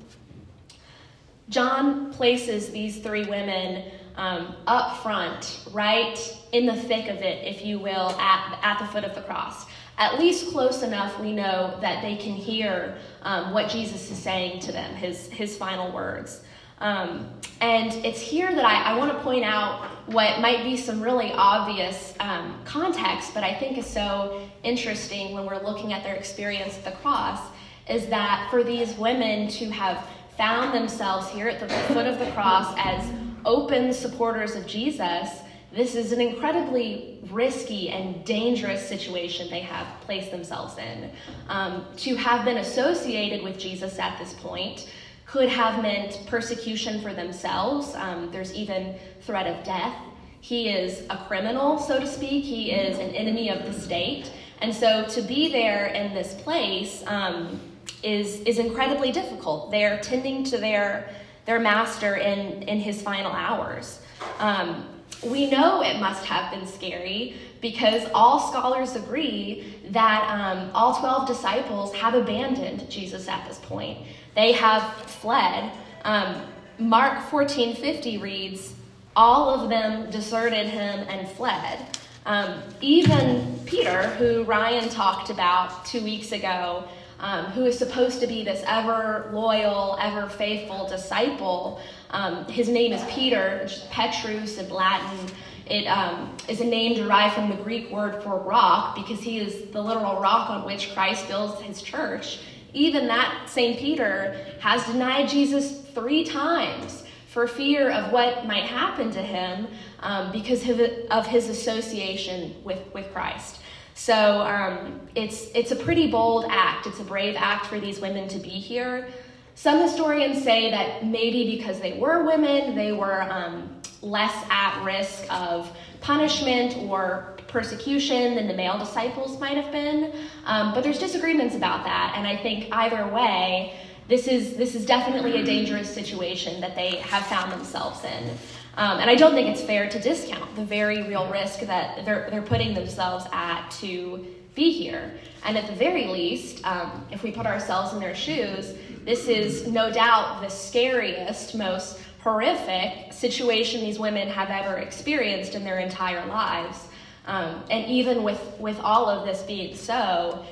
John 1.49 2.13
places 2.13 2.71
these 2.71 2.99
three 2.99 3.25
women 3.25 3.91
um, 4.17 4.55
up 4.67 5.03
front, 5.03 5.65
right 5.73 6.19
in 6.53 6.67
the 6.67 6.77
thick 6.77 7.09
of 7.09 7.17
it, 7.17 7.45
if 7.47 7.65
you 7.65 7.79
will, 7.79 8.11
at, 8.19 8.59
at 8.63 8.79
the 8.79 8.87
foot 8.87 9.05
of 9.05 9.15
the 9.15 9.23
cross. 9.23 9.67
At 9.99 10.19
least 10.19 10.51
close 10.51 10.83
enough, 10.83 11.19
we 11.21 11.33
know 11.33 11.79
that 11.81 12.03
they 12.03 12.17
can 12.17 12.33
hear 12.33 12.97
um, 13.23 13.53
what 13.53 13.69
Jesus 13.69 14.11
is 14.11 14.19
saying 14.19 14.61
to 14.61 14.73
them, 14.73 14.95
his, 14.95 15.31
his 15.31 15.57
final 15.57 15.93
words. 15.93 16.43
Um, 16.83 17.31
and 17.61 17.93
it's 18.05 18.21
here 18.21 18.53
that 18.53 18.65
I, 18.65 18.93
I 18.93 18.99
want 18.99 19.13
to 19.13 19.19
point 19.21 19.45
out 19.45 19.89
what 20.09 20.41
might 20.41 20.65
be 20.65 20.77
some 20.77 21.01
really 21.01 21.33
obvious 21.33 22.13
um, 22.19 22.61
context, 22.65 23.33
but 23.35 23.45
I 23.45 23.55
think 23.55 23.79
is 23.79 23.87
so 23.87 24.47
interesting 24.65 25.33
when 25.33 25.47
we're 25.47 25.63
looking 25.63 25.93
at 25.93 26.03
their 26.03 26.17
experience 26.17 26.77
at 26.77 26.85
the 26.85 26.91
cross, 26.91 27.41
is 27.89 28.07
that 28.09 28.49
for 28.51 28.65
these 28.65 28.95
women 28.95 29.49
to 29.49 29.71
have 29.71 30.05
found 30.37 30.75
themselves 30.75 31.29
here 31.29 31.49
at 31.49 31.61
the 31.61 31.69
foot 31.95 32.07
of 32.07 32.19
the 32.19 32.31
cross 32.33 32.75
as 32.79 33.09
open 33.45 33.93
supporters 33.93 34.57
of 34.57 34.67
Jesus, 34.67 35.29
this 35.73 35.95
is 35.95 36.11
an 36.11 36.21
incredibly 36.21 37.21
risky 37.31 37.91
and 37.91 38.25
dangerous 38.25 38.87
situation 38.87 39.49
they 39.51 39.61
have 39.61 39.87
placed 40.01 40.33
themselves 40.33 40.77
in. 40.79 41.11
Um, 41.49 41.87
to 41.99 42.17
have 42.17 42.45
been 42.45 42.59
associated 42.59 43.45
with 43.45 43.57
Jesus 43.57 44.01
at 44.01 44.19
this 44.19 44.33
point 44.35 44.91
could 45.33 45.49
have 45.49 45.81
meant 45.81 46.21
persecution 46.27 47.01
for 47.01 47.15
themselves. 47.15 47.95
Um, 47.95 48.31
there's 48.31 48.53
even 48.53 48.95
threat 49.23 49.47
of 49.47 49.65
death. 49.65 49.97
He 50.43 50.69
is 50.69 51.07
a 51.09 51.25
criminal, 51.27 51.79
so 51.79 51.99
to 51.99 52.07
speak. 52.07 52.45
He 52.45 52.71
is 52.71 52.99
an 52.99 53.15
enemy 53.15 53.49
of 53.49 53.65
the 53.65 53.73
state. 53.73 54.31
And 54.61 54.75
so 54.75 55.07
to 55.07 55.23
be 55.23 55.51
there 55.51 55.87
in 55.87 56.13
this 56.13 56.35
place 56.35 57.03
um, 57.07 57.59
is, 58.03 58.43
is 58.43 58.59
incredibly 58.59 59.11
difficult. 59.11 59.71
They're 59.71 59.99
tending 60.01 60.45
to 60.45 60.59
their, 60.59 61.09
their 61.47 61.61
master 61.61 62.17
in, 62.17 62.63
in 62.65 62.79
his 62.79 63.01
final 63.01 63.33
hours. 63.33 64.03
Um, 64.39 64.87
we 65.25 65.49
know 65.49 65.83
it 65.83 65.99
must 65.99 66.27
have 66.27 66.53
been 66.53 66.67
scary 66.67 67.37
because 67.63 68.07
all 68.13 68.39
scholars 68.39 68.97
agree 68.97 69.79
that 69.91 70.29
um, 70.29 70.71
all 70.75 70.95
12 70.97 71.27
disciples 71.27 71.95
have 71.95 72.13
abandoned 72.13 72.91
Jesus 72.91 73.29
at 73.29 73.47
this 73.49 73.61
point. 73.61 73.99
They 74.35 74.53
have 74.53 74.83
fled. 75.07 75.71
Um, 76.05 76.43
Mark 76.79 77.29
14:50 77.31 78.19
reads, 78.19 78.75
"All 79.15 79.51
of 79.51 79.69
them 79.69 80.11
deserted 80.11 80.67
him 80.67 81.07
and 81.09 81.29
fled." 81.29 81.79
Um, 82.25 82.63
even 82.81 83.59
Peter, 83.67 84.03
who 84.19 84.45
Ryan 84.45 84.89
talked 84.89 85.29
about 85.29 85.85
two 85.85 86.03
weeks 86.03 86.33
ago, 86.33 86.85
um, 87.19 87.47
who 87.47 87.65
is 87.67 87.79
supposed 87.79 88.21
to 88.21 88.27
be 88.27 88.43
this 88.43 88.63
ever 88.67 89.31
loyal, 89.33 89.99
ever 90.01 90.29
faithful 90.29 90.89
disciple, 90.89 91.81
um, 92.11 92.45
his 92.47 92.69
name 92.69 92.93
is 92.93 93.03
Peter, 93.11 93.69
Petrus 93.91 94.59
in 94.59 94.71
Latin. 94.71 95.27
It 95.67 95.87
um, 95.87 96.37
is 96.49 96.61
a 96.61 96.65
name 96.65 96.97
derived 96.97 97.35
from 97.35 97.49
the 97.49 97.57
Greek 97.57 97.91
word 97.91 98.23
for 98.23 98.37
rock 98.37 98.97
because 98.97 99.21
he 99.21 99.39
is 99.39 99.71
the 99.71 99.81
literal 99.81 100.21
rock 100.21 100.51
on 100.51 100.65
which 100.65 100.93
Christ 100.95 101.29
builds 101.29 101.61
his 101.63 101.81
church. 101.83 102.39
Even 102.73 103.07
that 103.09 103.49
St. 103.49 103.79
Peter 103.79 104.37
has 104.61 104.85
denied 104.87 105.29
Jesus 105.29 105.81
three 105.95 106.25
times 106.25 107.05
for 107.29 107.47
fear 107.47 107.91
of 107.91 108.13
what 108.13 108.47
might 108.47 108.65
happen 108.65 109.11
to 109.11 109.23
him 109.23 109.67
um, 110.01 110.31
because 110.33 110.69
of 111.11 111.27
his 111.27 111.49
association 111.49 112.55
with, 112.63 112.81
with 112.93 113.11
Christ. 113.13 113.61
So 113.95 114.41
um, 114.43 115.01
it's, 115.15 115.49
it's 115.55 115.71
a 115.71 115.77
pretty 115.77 116.11
bold 116.11 116.47
act. 116.49 116.87
It's 116.87 117.01
a 117.01 117.05
brave 117.05 117.35
act 117.39 117.67
for 117.67 117.79
these 117.79 118.01
women 118.01 118.29
to 118.29 118.39
be 118.39 118.51
here. 118.51 119.09
Some 119.55 119.81
historians 119.81 120.43
say 120.43 120.71
that 120.71 121.07
maybe 121.07 121.57
because 121.57 121.79
they 121.79 121.99
were 121.99 122.25
women, 122.25 122.75
they 122.75 122.93
were 122.93 123.23
um, 123.23 123.81
less 124.01 124.35
at 124.51 124.83
risk 124.83 125.25
of 125.31 125.71
punishment 126.01 126.77
or 126.91 127.32
persecution 127.53 128.35
than 128.35 128.49
the 128.49 128.55
male 128.55 128.79
disciples 128.79 129.39
might 129.39 129.57
have 129.57 129.71
been. 129.71 130.13
Um, 130.47 130.75
but 130.75 130.83
there's 130.83 130.99
disagreements 130.99 131.55
about 131.55 131.85
that, 131.85 132.15
and 132.17 132.27
I 132.27 132.37
think 132.37 132.69
either 132.73 133.07
way, 133.07 133.79
this 134.09 134.27
is 134.27 134.57
this 134.57 134.75
is 134.75 134.85
definitely 134.85 135.41
a 135.41 135.45
dangerous 135.45 135.93
situation 135.93 136.61
that 136.61 136.75
they 136.75 136.97
have 136.97 137.25
found 137.27 137.53
themselves 137.53 138.03
in. 138.05 138.31
Um, 138.77 139.01
and 139.01 139.11
I 139.11 139.15
don't 139.15 139.35
think 139.35 139.49
it's 139.49 139.63
fair 139.63 139.89
to 139.89 139.99
discount 139.99 140.57
the 140.57 140.65
very 140.65 141.03
real 141.03 141.31
risk 141.31 141.61
that 141.61 142.05
they're, 142.07 142.29
they're 142.31 142.41
putting 142.43 142.73
themselves 142.73 143.27
at 143.31 143.71
to 143.81 144.27
be 144.55 144.73
here. 144.73 145.13
And 145.45 145.59
at 145.59 145.67
the 145.67 145.75
very 145.75 146.07
least, 146.07 146.65
um, 146.67 147.07
if 147.11 147.23
we 147.23 147.33
put 147.33 147.45
ourselves 147.45 147.93
in 147.93 148.01
their 148.01 148.15
shoes, 148.15 148.75
this 149.05 149.29
is 149.29 149.67
no 149.67 149.93
doubt 149.93 150.41
the 150.41 150.49
scariest, 150.49 151.55
most 151.55 152.01
horrific 152.21 153.13
situation 153.13 153.81
these 153.81 153.99
women 153.99 154.29
have 154.29 154.49
ever 154.49 154.77
experienced 154.79 155.55
in 155.55 155.65
their 155.65 155.81
entire 155.81 156.25
lives. 156.27 156.89
Um, 157.27 157.63
and 157.71 157.87
even 157.87 158.23
with, 158.23 158.41
with 158.59 158.79
all 158.81 159.09
of 159.09 159.27
this 159.27 159.43
being 159.43 159.77
so, 159.77 160.45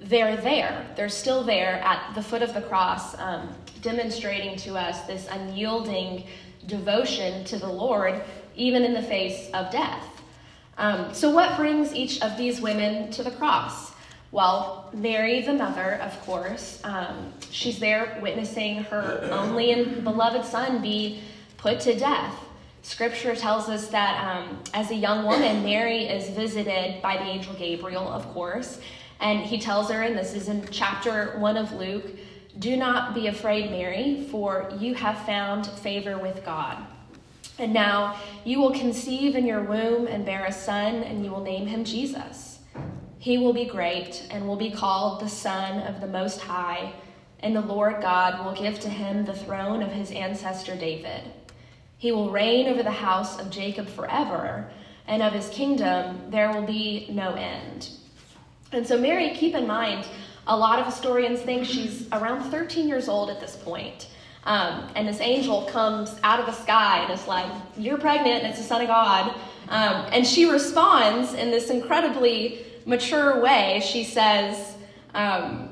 they're 0.00 0.36
there. 0.36 0.86
They're 0.96 1.08
still 1.08 1.42
there 1.42 1.80
at 1.82 2.14
the 2.14 2.22
foot 2.22 2.42
of 2.42 2.52
the 2.52 2.62
cross, 2.62 3.18
um, 3.18 3.54
demonstrating 3.80 4.56
to 4.58 4.76
us 4.76 5.02
this 5.02 5.26
unyielding 5.30 6.24
devotion 6.66 7.44
to 7.44 7.58
the 7.58 7.68
Lord, 7.68 8.22
even 8.56 8.84
in 8.84 8.92
the 8.92 9.02
face 9.02 9.48
of 9.54 9.70
death. 9.70 10.04
Um, 10.78 11.14
so, 11.14 11.30
what 11.30 11.56
brings 11.56 11.94
each 11.94 12.20
of 12.20 12.36
these 12.36 12.60
women 12.60 13.10
to 13.12 13.22
the 13.22 13.30
cross? 13.30 13.92
Well, 14.32 14.90
Mary, 14.92 15.40
the 15.40 15.54
mother, 15.54 15.94
of 16.02 16.20
course, 16.22 16.80
um, 16.84 17.32
she's 17.50 17.78
there 17.78 18.18
witnessing 18.20 18.84
her 18.84 19.26
only 19.30 19.72
and 19.72 20.04
beloved 20.04 20.44
son 20.44 20.82
be 20.82 21.22
put 21.56 21.80
to 21.80 21.98
death. 21.98 22.34
Scripture 22.86 23.34
tells 23.34 23.68
us 23.68 23.88
that 23.88 24.24
um, 24.24 24.62
as 24.72 24.92
a 24.92 24.94
young 24.94 25.26
woman, 25.26 25.64
Mary 25.64 26.04
is 26.04 26.30
visited 26.30 27.02
by 27.02 27.16
the 27.16 27.24
angel 27.24 27.52
Gabriel, 27.54 28.06
of 28.06 28.24
course, 28.32 28.78
and 29.18 29.40
he 29.40 29.58
tells 29.58 29.90
her, 29.90 30.02
and 30.02 30.16
this 30.16 30.34
is 30.34 30.48
in 30.48 30.64
chapter 30.70 31.36
1 31.40 31.56
of 31.56 31.72
Luke 31.72 32.04
Do 32.60 32.76
not 32.76 33.12
be 33.12 33.26
afraid, 33.26 33.72
Mary, 33.72 34.28
for 34.30 34.70
you 34.78 34.94
have 34.94 35.26
found 35.26 35.66
favor 35.66 36.16
with 36.16 36.44
God. 36.44 36.78
And 37.58 37.74
now 37.74 38.20
you 38.44 38.60
will 38.60 38.72
conceive 38.72 39.34
in 39.34 39.46
your 39.46 39.64
womb 39.64 40.06
and 40.06 40.24
bear 40.24 40.44
a 40.44 40.52
son, 40.52 41.02
and 41.02 41.24
you 41.24 41.32
will 41.32 41.42
name 41.42 41.66
him 41.66 41.82
Jesus. 41.82 42.60
He 43.18 43.36
will 43.36 43.52
be 43.52 43.64
great 43.64 44.28
and 44.30 44.46
will 44.46 44.54
be 44.54 44.70
called 44.70 45.20
the 45.20 45.28
Son 45.28 45.80
of 45.88 46.00
the 46.00 46.06
Most 46.06 46.40
High, 46.40 46.92
and 47.40 47.56
the 47.56 47.62
Lord 47.62 48.00
God 48.00 48.44
will 48.44 48.54
give 48.54 48.78
to 48.78 48.88
him 48.88 49.24
the 49.24 49.34
throne 49.34 49.82
of 49.82 49.90
his 49.90 50.12
ancestor 50.12 50.76
David. 50.76 51.32
He 51.98 52.12
will 52.12 52.30
reign 52.30 52.68
over 52.68 52.82
the 52.82 52.90
house 52.90 53.38
of 53.40 53.50
Jacob 53.50 53.88
forever, 53.88 54.68
and 55.06 55.22
of 55.22 55.32
his 55.32 55.48
kingdom 55.48 56.30
there 56.30 56.52
will 56.52 56.66
be 56.66 57.08
no 57.10 57.34
end. 57.34 57.90
And 58.72 58.86
so, 58.86 58.98
Mary, 58.98 59.30
keep 59.30 59.54
in 59.54 59.66
mind, 59.66 60.06
a 60.46 60.56
lot 60.56 60.78
of 60.78 60.86
historians 60.86 61.40
think 61.40 61.64
she's 61.64 62.06
around 62.12 62.50
13 62.50 62.86
years 62.88 63.08
old 63.08 63.30
at 63.30 63.40
this 63.40 63.56
point. 63.56 64.08
Um, 64.44 64.88
and 64.94 65.08
this 65.08 65.20
angel 65.20 65.62
comes 65.64 66.14
out 66.22 66.38
of 66.38 66.46
the 66.46 66.52
sky 66.52 67.02
and 67.02 67.12
is 67.12 67.26
like, 67.26 67.50
You're 67.76 67.98
pregnant, 67.98 68.44
and 68.44 68.46
it's 68.46 68.58
the 68.58 68.64
Son 68.64 68.80
of 68.80 68.86
God. 68.86 69.34
Um, 69.68 70.06
and 70.12 70.24
she 70.24 70.48
responds 70.48 71.34
in 71.34 71.50
this 71.50 71.70
incredibly 71.70 72.64
mature 72.84 73.40
way. 73.40 73.82
She 73.84 74.04
says, 74.04 74.76
um, 75.14 75.70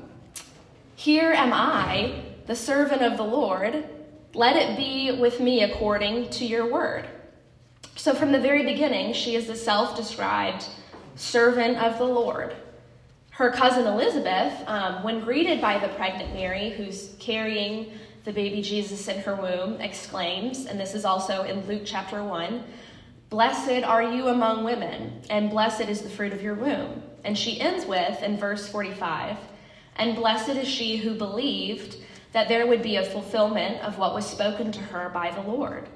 Here 0.95 1.31
am 1.31 1.53
I, 1.53 2.21
the 2.47 2.55
servant 2.55 3.01
of 3.01 3.15
the 3.15 3.23
Lord. 3.23 3.85
Let 4.35 4.57
it 4.57 4.75
be 4.75 5.13
with 5.13 5.39
me 5.39 5.63
according 5.63 6.29
to 6.31 6.45
your 6.45 6.69
word. 6.69 7.05
So, 7.95 8.13
from 8.13 8.33
the 8.33 8.39
very 8.39 8.65
beginning, 8.65 9.13
she 9.13 9.33
is 9.35 9.47
the 9.47 9.55
self 9.55 9.95
described 9.95 10.65
servant 11.15 11.77
of 11.77 11.97
the 11.97 12.03
Lord. 12.03 12.53
Her 13.29 13.49
cousin 13.51 13.87
Elizabeth, 13.87 14.53
um, 14.67 15.03
when 15.03 15.21
greeted 15.21 15.61
by 15.61 15.79
the 15.79 15.87
pregnant 15.93 16.33
Mary, 16.33 16.71
who's 16.71 17.15
carrying 17.17 17.93
the 18.25 18.33
baby 18.33 18.61
Jesus 18.61 19.07
in 19.07 19.21
her 19.21 19.35
womb, 19.35 19.79
exclaims, 19.79 20.65
and 20.65 20.77
this 20.77 20.95
is 20.95 21.05
also 21.05 21.43
in 21.43 21.65
Luke 21.65 21.83
chapter 21.85 22.21
1 22.21 22.61
Blessed 23.29 23.85
are 23.85 24.03
you 24.03 24.27
among 24.27 24.65
women, 24.65 25.21
and 25.29 25.49
blessed 25.49 25.87
is 25.87 26.01
the 26.01 26.09
fruit 26.09 26.33
of 26.33 26.41
your 26.41 26.55
womb. 26.55 27.01
And 27.23 27.37
she 27.37 27.61
ends 27.61 27.85
with, 27.85 28.21
in 28.21 28.35
verse 28.35 28.67
45, 28.67 29.37
And 29.95 30.13
blessed 30.13 30.49
is 30.49 30.67
she 30.67 30.97
who 30.97 31.15
believed 31.15 31.95
that 32.35 32.49
there 32.49 32.67
would 32.67 32.81
be 32.81 32.97
a 32.97 33.03
fulfillment 33.03 33.81
of 33.81 33.97
what 33.97 34.13
was 34.13 34.29
spoken 34.29 34.69
to 34.69 34.81
her 34.81 35.07
by 35.07 35.31
the 35.31 35.39
Lord. 35.39 35.87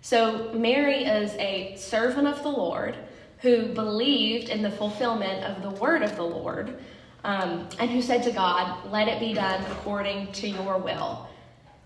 So 0.00 0.52
Mary 0.52 1.02
is 1.02 1.34
a 1.40 1.74
servant 1.74 2.28
of 2.28 2.40
the 2.44 2.48
Lord 2.48 2.96
who 3.38 3.74
believed 3.74 4.48
in 4.48 4.62
the 4.62 4.70
fulfillment 4.70 5.42
of 5.42 5.60
the 5.60 5.70
word 5.80 6.04
of 6.04 6.14
the 6.14 6.22
Lord, 6.22 6.78
um, 7.24 7.68
and 7.80 7.90
who 7.90 8.00
said 8.00 8.22
to 8.22 8.30
God, 8.30 8.88
Let 8.92 9.08
it 9.08 9.18
be 9.18 9.34
done 9.34 9.60
according 9.72 10.30
to 10.34 10.48
your 10.48 10.78
will. 10.78 11.28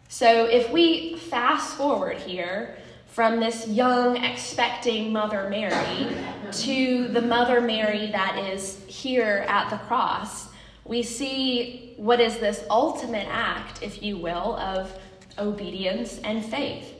So 0.09 0.45
if 0.45 0.71
we 0.71 1.17
fast 1.17 1.79
forward 1.79 2.19
here 2.19 2.77
from 3.07 3.41
this 3.41 3.67
young, 3.67 4.23
expecting 4.23 5.11
Mother 5.11 5.49
Mary 5.49 6.15
to 6.53 7.09
the 7.09 7.23
Mother 7.23 7.63
Mary 7.63 8.09
that 8.09 8.37
is 8.37 8.85
here 8.89 9.47
at 9.49 9.71
the 9.71 9.79
cross, 9.79 10.52
we 10.85 11.03
see 11.03 11.95
what 11.97 12.21
is 12.21 12.39
this 12.39 12.65
ultimate 12.69 13.27
act, 13.29 13.83
if 13.83 14.03
you 14.03 14.17
will, 14.17 14.57
of 14.57 14.99
obedience 15.39 16.19
and 16.25 16.45
faith. 16.45 16.95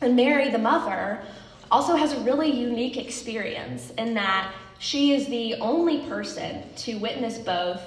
And 0.00 0.16
Mary, 0.16 0.50
the 0.50 0.58
mother, 0.58 1.20
also 1.70 1.96
has 1.96 2.12
a 2.12 2.20
really 2.20 2.50
unique 2.50 2.96
experience 2.96 3.90
in 3.98 4.14
that 4.14 4.52
she 4.78 5.12
is 5.12 5.26
the 5.26 5.56
only 5.56 6.00
person 6.08 6.62
to 6.76 6.98
witness 6.98 7.38
both 7.38 7.80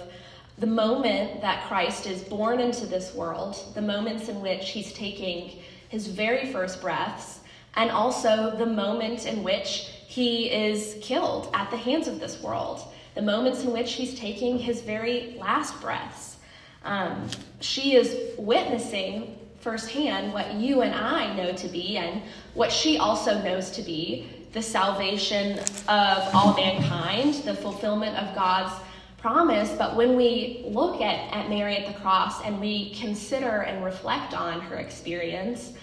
the 0.57 0.67
moment 0.67 1.41
that 1.41 1.67
Christ 1.67 2.05
is 2.05 2.21
born 2.21 2.59
into 2.59 2.85
this 2.85 3.15
world, 3.15 3.57
the 3.73 3.81
moments 3.81 4.29
in 4.29 4.41
which 4.41 4.69
he's 4.69 4.93
taking 4.93 5.59
his 5.89 6.07
very 6.07 6.51
first 6.51 6.81
breaths, 6.81 7.39
and 7.75 7.89
also 7.89 8.55
the 8.57 8.65
moment 8.65 9.25
in 9.25 9.43
which 9.43 9.89
he 10.07 10.51
is 10.51 10.97
killed 11.01 11.49
at 11.53 11.71
the 11.71 11.77
hands 11.77 12.07
of 12.07 12.19
this 12.19 12.41
world, 12.43 12.90
the 13.15 13.21
moments 13.21 13.63
in 13.63 13.71
which 13.71 13.93
he's 13.93 14.17
taking 14.17 14.57
his 14.57 14.81
very 14.81 15.35
last 15.39 15.79
breaths. 15.81 16.37
Um, 16.83 17.27
she 17.59 17.95
is 17.95 18.37
witnessing 18.37 19.37
firsthand 19.59 20.33
what 20.33 20.53
you 20.55 20.81
and 20.81 20.93
I 20.95 21.35
know 21.35 21.53
to 21.53 21.67
be, 21.67 21.97
and 21.97 22.23
what 22.53 22.71
she 22.71 22.97
also 22.97 23.41
knows 23.43 23.71
to 23.71 23.81
be 23.83 24.27
the 24.53 24.61
salvation 24.61 25.59
of 25.87 26.35
all 26.35 26.55
mankind, 26.55 27.35
the 27.45 27.53
fulfillment 27.53 28.17
of 28.17 28.35
God's 28.35 28.73
promise. 29.17 29.71
But 29.77 29.95
when 29.95 30.17
we 30.17 30.65
look 30.67 30.99
at, 30.99 31.31
at 31.33 31.49
Mary 31.49 31.77
at 31.77 31.93
the 31.93 31.99
cross 32.01 32.43
and 32.43 32.59
we 32.59 32.93
consider 32.95 33.61
and 33.61 33.85
reflect 33.85 34.33
on 34.33 34.59
her 34.61 34.77
experience, 34.77 35.73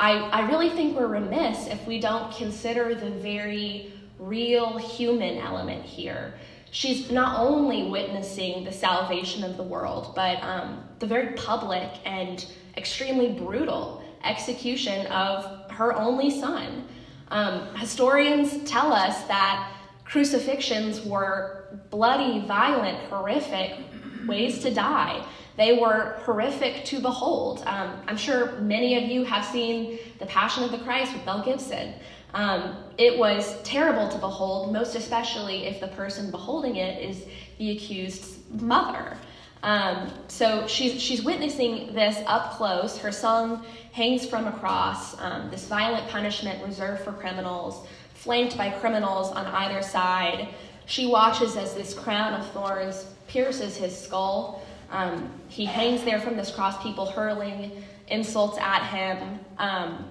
I, 0.00 0.12
I 0.12 0.48
really 0.48 0.70
think 0.70 0.96
we're 0.96 1.06
remiss 1.06 1.68
if 1.68 1.86
we 1.86 2.00
don't 2.00 2.34
consider 2.34 2.94
the 2.94 3.10
very 3.10 3.92
real 4.18 4.78
human 4.78 5.38
element 5.38 5.84
here. 5.84 6.34
She's 6.76 7.10
not 7.10 7.40
only 7.40 7.84
witnessing 7.84 8.62
the 8.62 8.70
salvation 8.70 9.42
of 9.44 9.56
the 9.56 9.62
world, 9.62 10.12
but 10.14 10.42
um, 10.42 10.84
the 10.98 11.06
very 11.06 11.32
public 11.32 11.88
and 12.04 12.44
extremely 12.76 13.30
brutal 13.32 14.04
execution 14.22 15.06
of 15.06 15.70
her 15.70 15.94
only 15.94 16.28
son. 16.28 16.86
Um, 17.28 17.74
historians 17.76 18.62
tell 18.68 18.92
us 18.92 19.22
that 19.22 19.72
crucifixions 20.04 21.02
were 21.06 21.64
bloody, 21.88 22.46
violent, 22.46 22.98
horrific 23.08 23.78
ways 24.26 24.58
to 24.58 24.70
die. 24.70 25.26
They 25.56 25.78
were 25.78 26.18
horrific 26.26 26.84
to 26.84 27.00
behold. 27.00 27.62
Um, 27.64 28.02
I'm 28.06 28.18
sure 28.18 28.60
many 28.60 29.02
of 29.02 29.10
you 29.10 29.24
have 29.24 29.46
seen 29.46 29.98
The 30.18 30.26
Passion 30.26 30.62
of 30.64 30.72
the 30.72 30.78
Christ 30.80 31.14
with 31.14 31.24
Mel 31.24 31.42
Gibson. 31.42 31.94
Um, 32.36 32.76
it 32.98 33.18
was 33.18 33.60
terrible 33.62 34.10
to 34.10 34.18
behold, 34.18 34.70
most 34.70 34.94
especially 34.94 35.64
if 35.64 35.80
the 35.80 35.88
person 35.88 36.30
beholding 36.30 36.76
it 36.76 37.02
is 37.02 37.24
the 37.56 37.70
accused's 37.70 38.38
mother. 38.60 39.16
Um, 39.62 40.12
so 40.28 40.66
she's, 40.66 41.00
she's 41.00 41.24
witnessing 41.24 41.94
this 41.94 42.22
up 42.26 42.52
close. 42.52 42.98
Her 42.98 43.10
son 43.10 43.62
hangs 43.92 44.26
from 44.26 44.46
a 44.46 44.52
cross, 44.52 45.18
um, 45.18 45.50
this 45.50 45.66
violent 45.66 46.08
punishment 46.08 46.62
reserved 46.62 47.04
for 47.04 47.12
criminals, 47.12 47.88
flanked 48.12 48.58
by 48.58 48.68
criminals 48.68 49.32
on 49.32 49.46
either 49.46 49.80
side. 49.80 50.48
She 50.84 51.06
watches 51.06 51.56
as 51.56 51.74
this 51.74 51.94
crown 51.94 52.38
of 52.38 52.46
thorns 52.52 53.06
pierces 53.28 53.78
his 53.78 53.98
skull. 53.98 54.62
Um, 54.90 55.32
he 55.48 55.64
hangs 55.64 56.04
there 56.04 56.20
from 56.20 56.36
this 56.36 56.50
cross, 56.50 56.80
people 56.82 57.06
hurling 57.06 57.82
insults 58.08 58.58
at 58.58 58.86
him. 58.88 59.40
Um, 59.56 60.04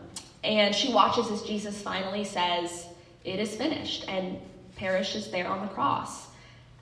and 0.46 0.76
she 0.76 0.94
watches 0.94 1.30
as 1.32 1.42
Jesus 1.42 1.82
finally 1.82 2.24
says, 2.24 2.88
It 3.24 3.40
is 3.40 3.56
finished, 3.56 4.06
and 4.08 4.38
perishes 4.76 5.32
there 5.32 5.48
on 5.48 5.62
the 5.62 5.74
cross. 5.74 6.28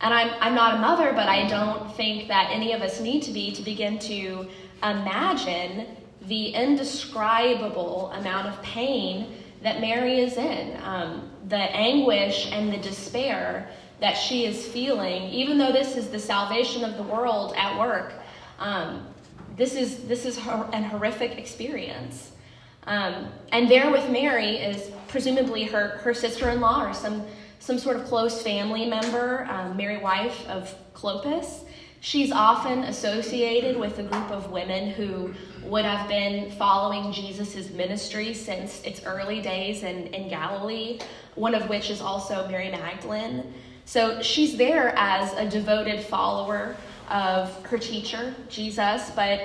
And 0.02 0.14
I'm, 0.14 0.32
I'm 0.42 0.54
not 0.54 0.76
a 0.76 0.78
mother, 0.80 1.14
but 1.14 1.30
I 1.30 1.48
don't 1.48 1.96
think 1.96 2.28
that 2.28 2.50
any 2.52 2.74
of 2.74 2.82
us 2.82 3.00
need 3.00 3.24
to 3.24 3.32
be 3.32 3.54
to 3.54 3.62
begin 3.62 4.00
to 4.00 4.48
imagine 4.82 5.88
the 6.28 6.48
indescribable 6.50 8.12
amount 8.12 8.48
of 8.48 8.62
pain 8.62 9.34
that 9.62 9.80
Mary 9.80 10.20
is 10.20 10.36
in, 10.36 10.78
um, 10.84 11.32
the 11.48 11.56
anguish 11.56 12.50
and 12.52 12.72
the 12.72 12.78
despair 12.78 13.70
that 14.02 14.14
she 14.14 14.46
is 14.46 14.68
feeling, 14.68 15.24
even 15.30 15.58
though 15.58 15.72
this 15.72 15.96
is 15.96 16.10
the 16.10 16.20
salvation 16.20 16.84
of 16.84 16.98
the 16.98 17.04
world 17.04 17.54
at 17.56 17.80
work. 17.80 18.14
Um, 18.60 19.08
this 19.56 19.76
is 19.76 20.04
this 20.04 20.26
is 20.26 20.38
her, 20.40 20.70
an 20.74 20.84
horrific 20.84 21.38
experience. 21.38 22.33
Um, 22.86 23.28
and 23.52 23.70
there 23.70 23.92
with 23.92 24.10
Mary 24.10 24.58
is 24.58 24.92
presumably 25.08 25.64
her, 25.66 26.00
her 26.00 26.14
sister 26.14 26.50
in 26.50 26.60
law 26.60 26.86
or 26.86 26.94
some, 26.94 27.26
some 27.60 27.78
sort 27.78 27.96
of 27.96 28.06
close 28.06 28.42
family 28.42 28.86
member, 28.86 29.48
um, 29.50 29.78
Mary, 29.78 29.98
wife 29.98 30.48
of 30.48 30.74
Clopas. 30.94 31.66
She's 32.02 32.34
often 32.34 32.80
associated 32.80 33.78
with 33.78 33.98
a 34.00 34.04
group 34.04 34.30
of 34.30 34.52
women 34.52 34.90
who 34.90 35.34
would 35.64 35.86
have 35.86 36.10
been 36.10 36.52
following 36.52 37.14
Jesus' 37.14 37.70
ministry 37.70 38.34
since 38.34 38.82
its 38.84 39.06
early 39.06 39.42
days 39.42 39.84
in, 39.84 40.08
in 40.08 40.28
Galilee, 40.28 41.00
one 41.36 41.56
of 41.56 41.70
which 41.70 41.90
is 41.90 42.02
also 42.02 42.46
Mary 42.50 42.70
Magdalene. 42.70 43.54
So 43.86 44.22
she's 44.22 44.58
there 44.58 44.94
as 44.98 45.32
a 45.34 45.50
devoted 45.50 46.02
follower 46.02 46.76
of 47.10 47.66
her 47.68 47.78
teacher, 47.78 48.36
Jesus, 48.50 49.12
but 49.16 49.40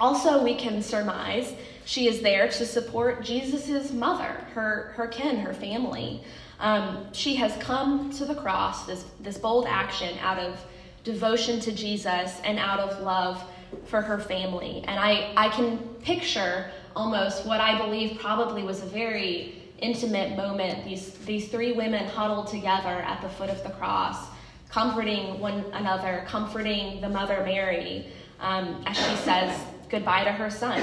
also 0.00 0.42
we 0.42 0.56
can 0.56 0.82
surmise 0.82 1.54
she 1.84 2.08
is 2.08 2.20
there 2.20 2.48
to 2.48 2.66
support 2.66 3.22
Jesus' 3.22 3.92
mother, 3.92 4.44
her, 4.54 4.92
her 4.96 5.06
kin, 5.08 5.36
her 5.36 5.52
family. 5.52 6.22
Um, 6.58 7.12
she 7.12 7.34
has 7.36 7.56
come 7.62 8.10
to 8.12 8.24
the 8.24 8.34
cross, 8.34 8.86
this, 8.86 9.04
this 9.20 9.38
bold 9.38 9.66
action 9.66 10.16
out 10.18 10.38
of 10.38 10.58
devotion 11.04 11.60
to 11.60 11.72
Jesus 11.72 12.40
and 12.44 12.58
out 12.58 12.80
of 12.80 13.02
love 13.02 13.42
for 13.86 14.00
her 14.00 14.18
family. 14.18 14.84
And 14.86 15.00
I, 15.00 15.32
I 15.36 15.48
can 15.48 15.78
picture 16.02 16.70
almost 16.94 17.46
what 17.46 17.60
I 17.60 17.78
believe 17.78 18.18
probably 18.20 18.62
was 18.62 18.82
a 18.82 18.86
very 18.86 19.62
intimate 19.78 20.36
moment. 20.36 20.84
These, 20.84 21.12
these 21.24 21.48
three 21.48 21.72
women 21.72 22.06
huddled 22.06 22.48
together 22.48 22.88
at 22.88 23.20
the 23.22 23.28
foot 23.28 23.48
of 23.48 23.62
the 23.62 23.70
cross, 23.70 24.28
comforting 24.68 25.40
one 25.40 25.64
another, 25.72 26.24
comforting 26.26 27.00
the 27.00 27.08
Mother 27.08 27.42
Mary 27.44 28.06
um, 28.40 28.82
as 28.86 28.96
she 28.96 29.16
says 29.16 29.60
goodbye 29.90 30.24
to 30.24 30.32
her 30.32 30.50
son. 30.50 30.80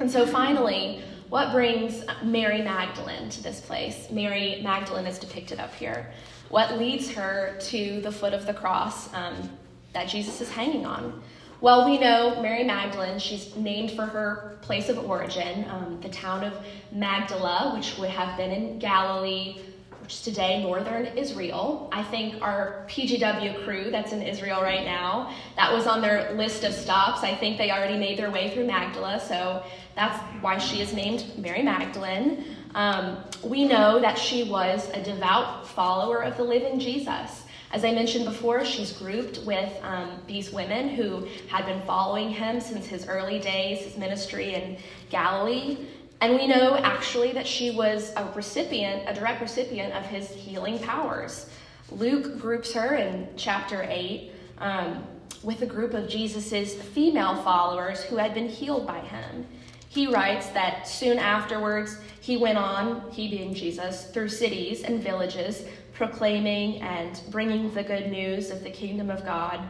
And 0.00 0.10
so 0.10 0.26
finally, 0.26 1.02
what 1.28 1.52
brings 1.52 2.04
Mary 2.22 2.62
Magdalene 2.62 3.28
to 3.30 3.42
this 3.42 3.60
place? 3.60 4.08
Mary 4.10 4.60
Magdalene 4.62 5.06
is 5.06 5.18
depicted 5.18 5.58
up 5.58 5.74
here. 5.74 6.10
What 6.48 6.78
leads 6.78 7.10
her 7.12 7.56
to 7.60 8.00
the 8.00 8.12
foot 8.12 8.34
of 8.34 8.46
the 8.46 8.54
cross 8.54 9.12
um, 9.14 9.50
that 9.92 10.08
Jesus 10.08 10.40
is 10.40 10.50
hanging 10.50 10.86
on? 10.86 11.22
Well, 11.60 11.88
we 11.88 11.98
know 11.98 12.42
Mary 12.42 12.62
Magdalene, 12.64 13.18
she's 13.18 13.56
named 13.56 13.92
for 13.92 14.04
her 14.04 14.58
place 14.60 14.88
of 14.88 14.98
origin, 15.08 15.64
um, 15.70 15.98
the 16.02 16.10
town 16.10 16.44
of 16.44 16.52
Magdala, 16.92 17.72
which 17.74 17.96
would 17.96 18.10
have 18.10 18.36
been 18.36 18.50
in 18.50 18.78
Galilee, 18.78 19.58
which 20.04 20.22
today 20.22 20.62
northern 20.62 21.06
Israel. 21.16 21.88
I 21.90 22.02
think 22.02 22.42
our 22.42 22.84
PGW 22.88 23.64
crew 23.64 23.90
that's 23.90 24.12
in 24.12 24.20
Israel 24.20 24.60
right 24.60 24.84
now, 24.84 25.34
that 25.56 25.72
was 25.72 25.86
on 25.86 26.02
their 26.02 26.34
list 26.34 26.62
of 26.62 26.74
stops. 26.74 27.22
I 27.22 27.34
think 27.34 27.56
they 27.56 27.70
already 27.70 27.96
made 27.96 28.18
their 28.18 28.30
way 28.30 28.50
through 28.50 28.66
Magdala, 28.66 29.18
so 29.18 29.64
that's 29.96 30.18
why 30.42 30.58
she 30.58 30.82
is 30.82 30.92
named 30.92 31.24
Mary 31.38 31.62
Magdalene. 31.62 32.44
Um, 32.74 33.24
we 33.42 33.64
know 33.64 33.98
that 33.98 34.18
she 34.18 34.44
was 34.44 34.90
a 34.90 35.02
devout 35.02 35.66
follower 35.68 36.22
of 36.22 36.36
the 36.36 36.44
living 36.44 36.78
Jesus. 36.78 37.44
As 37.72 37.82
I 37.82 37.90
mentioned 37.90 38.26
before, 38.26 38.62
she's 38.62 38.92
grouped 38.92 39.38
with 39.46 39.72
um, 39.82 40.20
these 40.26 40.52
women 40.52 40.90
who 40.90 41.26
had 41.48 41.64
been 41.64 41.80
following 41.86 42.28
him 42.28 42.60
since 42.60 42.84
his 42.84 43.08
early 43.08 43.38
days, 43.38 43.86
his 43.86 43.96
ministry 43.96 44.54
in 44.54 44.76
Galilee. 45.08 45.78
And 46.20 46.34
we 46.34 46.46
know 46.46 46.76
actually 46.76 47.32
that 47.32 47.46
she 47.46 47.70
was 47.70 48.12
a 48.16 48.24
recipient, 48.34 49.02
a 49.06 49.14
direct 49.14 49.40
recipient 49.40 49.92
of 49.94 50.04
his 50.06 50.30
healing 50.30 50.78
powers. 50.78 51.50
Luke 51.90 52.40
groups 52.40 52.72
her 52.72 52.94
in 52.94 53.28
chapter 53.36 53.86
8 53.88 54.32
um, 54.58 55.04
with 55.42 55.62
a 55.62 55.66
group 55.66 55.92
of 55.92 56.08
Jesus's 56.08 56.74
female 56.74 57.36
followers 57.42 58.02
who 58.02 58.16
had 58.16 58.32
been 58.32 58.48
healed 58.48 58.86
by 58.86 59.00
him. 59.00 59.46
He 59.88 60.06
writes 60.06 60.48
that 60.48 60.88
soon 60.88 61.18
afterwards, 61.18 61.98
he 62.20 62.36
went 62.36 62.58
on, 62.58 63.10
he 63.12 63.28
being 63.28 63.54
Jesus, 63.54 64.06
through 64.10 64.30
cities 64.30 64.82
and 64.82 65.02
villages, 65.02 65.66
proclaiming 65.92 66.80
and 66.82 67.20
bringing 67.30 67.72
the 67.74 67.84
good 67.84 68.10
news 68.10 68.50
of 68.50 68.64
the 68.64 68.70
kingdom 68.70 69.10
of 69.10 69.24
God. 69.24 69.60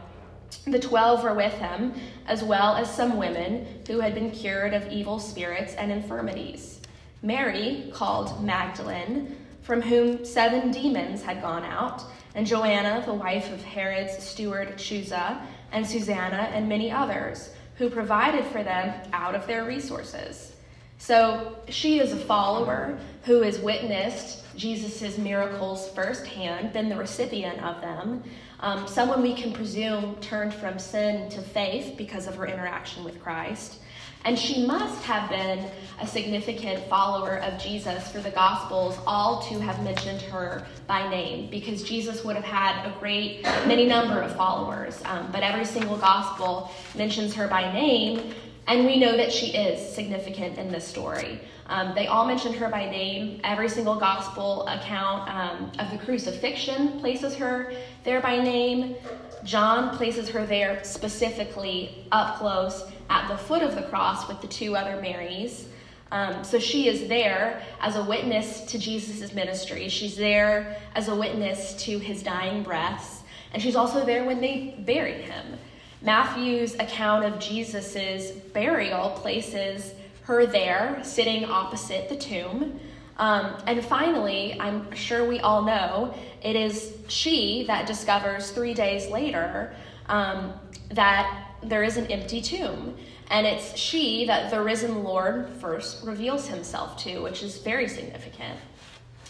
The 0.65 0.79
twelve 0.79 1.23
were 1.23 1.33
with 1.33 1.53
him, 1.53 1.93
as 2.27 2.43
well 2.43 2.75
as 2.75 2.93
some 2.93 3.17
women 3.17 3.83
who 3.87 3.99
had 3.99 4.15
been 4.15 4.31
cured 4.31 4.73
of 4.73 4.91
evil 4.91 5.19
spirits 5.19 5.75
and 5.75 5.91
infirmities. 5.91 6.81
Mary, 7.21 7.91
called 7.93 8.43
Magdalene, 8.43 9.37
from 9.61 9.81
whom 9.81 10.23
seven 10.23 10.71
demons 10.71 11.23
had 11.23 11.41
gone 11.41 11.63
out, 11.63 12.03
and 12.35 12.45
Joanna, 12.45 13.03
the 13.05 13.13
wife 13.13 13.51
of 13.51 13.63
Herod's 13.63 14.17
steward 14.23 14.77
Chuza, 14.77 15.41
and 15.71 15.85
Susanna, 15.85 16.49
and 16.53 16.69
many 16.69 16.91
others, 16.91 17.51
who 17.77 17.89
provided 17.89 18.45
for 18.45 18.63
them 18.63 18.93
out 19.13 19.35
of 19.35 19.47
their 19.47 19.65
resources. 19.65 20.55
So 20.97 21.57
she 21.69 21.99
is 21.99 22.11
a 22.11 22.17
follower 22.17 22.97
who 23.23 23.41
has 23.41 23.59
witnessed 23.59 24.43
Jesus' 24.55 25.17
miracles 25.17 25.89
firsthand, 25.89 26.73
been 26.73 26.89
the 26.89 26.95
recipient 26.95 27.61
of 27.63 27.81
them. 27.81 28.23
Um, 28.59 28.87
someone 28.87 29.21
we 29.21 29.33
can 29.33 29.51
presume 29.51 30.15
turned 30.21 30.53
from 30.53 30.79
sin 30.79 31.29
to 31.29 31.41
faith 31.41 31.97
because 31.97 32.27
of 32.27 32.35
her 32.35 32.47
interaction 32.47 33.03
with 33.03 33.21
Christ. 33.21 33.79
And 34.23 34.39
she 34.39 34.65
must 34.65 35.03
have 35.03 35.29
been 35.29 35.69
a 36.01 36.07
significant 36.07 36.83
follower 36.89 37.37
of 37.41 37.61
Jesus 37.61 38.11
for 38.11 38.21
the 38.21 38.31
Gospels 38.31 38.97
all 39.05 39.43
to 39.43 39.59
have 39.59 39.83
mentioned 39.83 40.19
her 40.23 40.65
by 40.87 41.07
name, 41.09 41.47
because 41.51 41.83
Jesus 41.83 42.23
would 42.23 42.35
have 42.35 42.45
had 42.45 42.87
a 42.87 42.99
great 42.99 43.43
many 43.67 43.85
number 43.85 44.19
of 44.19 44.35
followers. 44.35 44.99
Um, 45.05 45.29
but 45.31 45.43
every 45.43 45.65
single 45.65 45.97
Gospel 45.97 46.71
mentions 46.95 47.35
her 47.35 47.47
by 47.47 47.71
name, 47.71 48.33
and 48.67 48.85
we 48.85 48.99
know 48.99 49.15
that 49.15 49.31
she 49.31 49.47
is 49.55 49.93
significant 49.93 50.57
in 50.57 50.71
this 50.71 50.87
story. 50.87 51.39
Um, 51.67 51.93
they 51.95 52.07
all 52.07 52.25
mention 52.25 52.53
her 52.53 52.69
by 52.69 52.89
name. 52.89 53.39
Every 53.43 53.69
single 53.69 53.95
gospel 53.95 54.67
account 54.67 55.29
um, 55.29 55.71
of 55.79 55.91
the 55.91 56.03
crucifixion 56.03 56.99
places 56.99 57.35
her 57.35 57.73
there 58.03 58.21
by 58.21 58.41
name. 58.41 58.95
John 59.43 59.95
places 59.95 60.29
her 60.29 60.45
there 60.45 60.83
specifically 60.83 62.07
up 62.11 62.37
close 62.37 62.91
at 63.09 63.27
the 63.27 63.37
foot 63.37 63.61
of 63.61 63.75
the 63.75 63.83
cross 63.83 64.27
with 64.27 64.41
the 64.41 64.47
two 64.47 64.75
other 64.75 64.99
Marys. 65.01 65.67
Um, 66.11 66.43
so 66.43 66.59
she 66.59 66.87
is 66.87 67.07
there 67.07 67.61
as 67.81 67.95
a 67.95 68.03
witness 68.03 68.61
to 68.65 68.79
Jesus' 68.79 69.33
ministry. 69.33 69.89
She's 69.89 70.15
there 70.15 70.77
as 70.95 71.07
a 71.07 71.15
witness 71.15 71.73
to 71.83 71.99
his 71.99 72.23
dying 72.23 72.63
breaths. 72.63 73.21
And 73.53 73.61
she's 73.61 73.75
also 73.75 74.05
there 74.05 74.23
when 74.25 74.41
they 74.41 74.75
bury 74.79 75.21
him. 75.21 75.57
Matthew's 76.05 76.75
account 76.75 77.25
of 77.25 77.39
Jesus' 77.39 78.31
burial 78.53 79.09
places 79.11 79.93
her 80.23 80.45
there, 80.45 80.99
sitting 81.03 81.45
opposite 81.45 82.09
the 82.09 82.15
tomb. 82.15 82.79
Um, 83.17 83.55
and 83.65 83.83
finally, 83.83 84.59
I'm 84.59 84.93
sure 84.93 85.25
we 85.25 85.39
all 85.39 85.63
know, 85.63 86.13
it 86.43 86.55
is 86.55 86.97
she 87.07 87.65
that 87.67 87.87
discovers 87.87 88.51
three 88.51 88.73
days 88.73 89.09
later 89.09 89.73
um, 90.07 90.53
that 90.91 91.47
there 91.63 91.83
is 91.83 91.97
an 91.97 92.07
empty 92.07 92.41
tomb. 92.41 92.95
And 93.31 93.47
it's 93.47 93.75
she 93.75 94.25
that 94.25 94.51
the 94.51 94.61
risen 94.61 95.03
Lord 95.03 95.49
first 95.59 96.05
reveals 96.05 96.47
himself 96.47 96.97
to, 97.03 97.19
which 97.19 97.41
is 97.41 97.57
very 97.57 97.87
significant. 97.87 98.59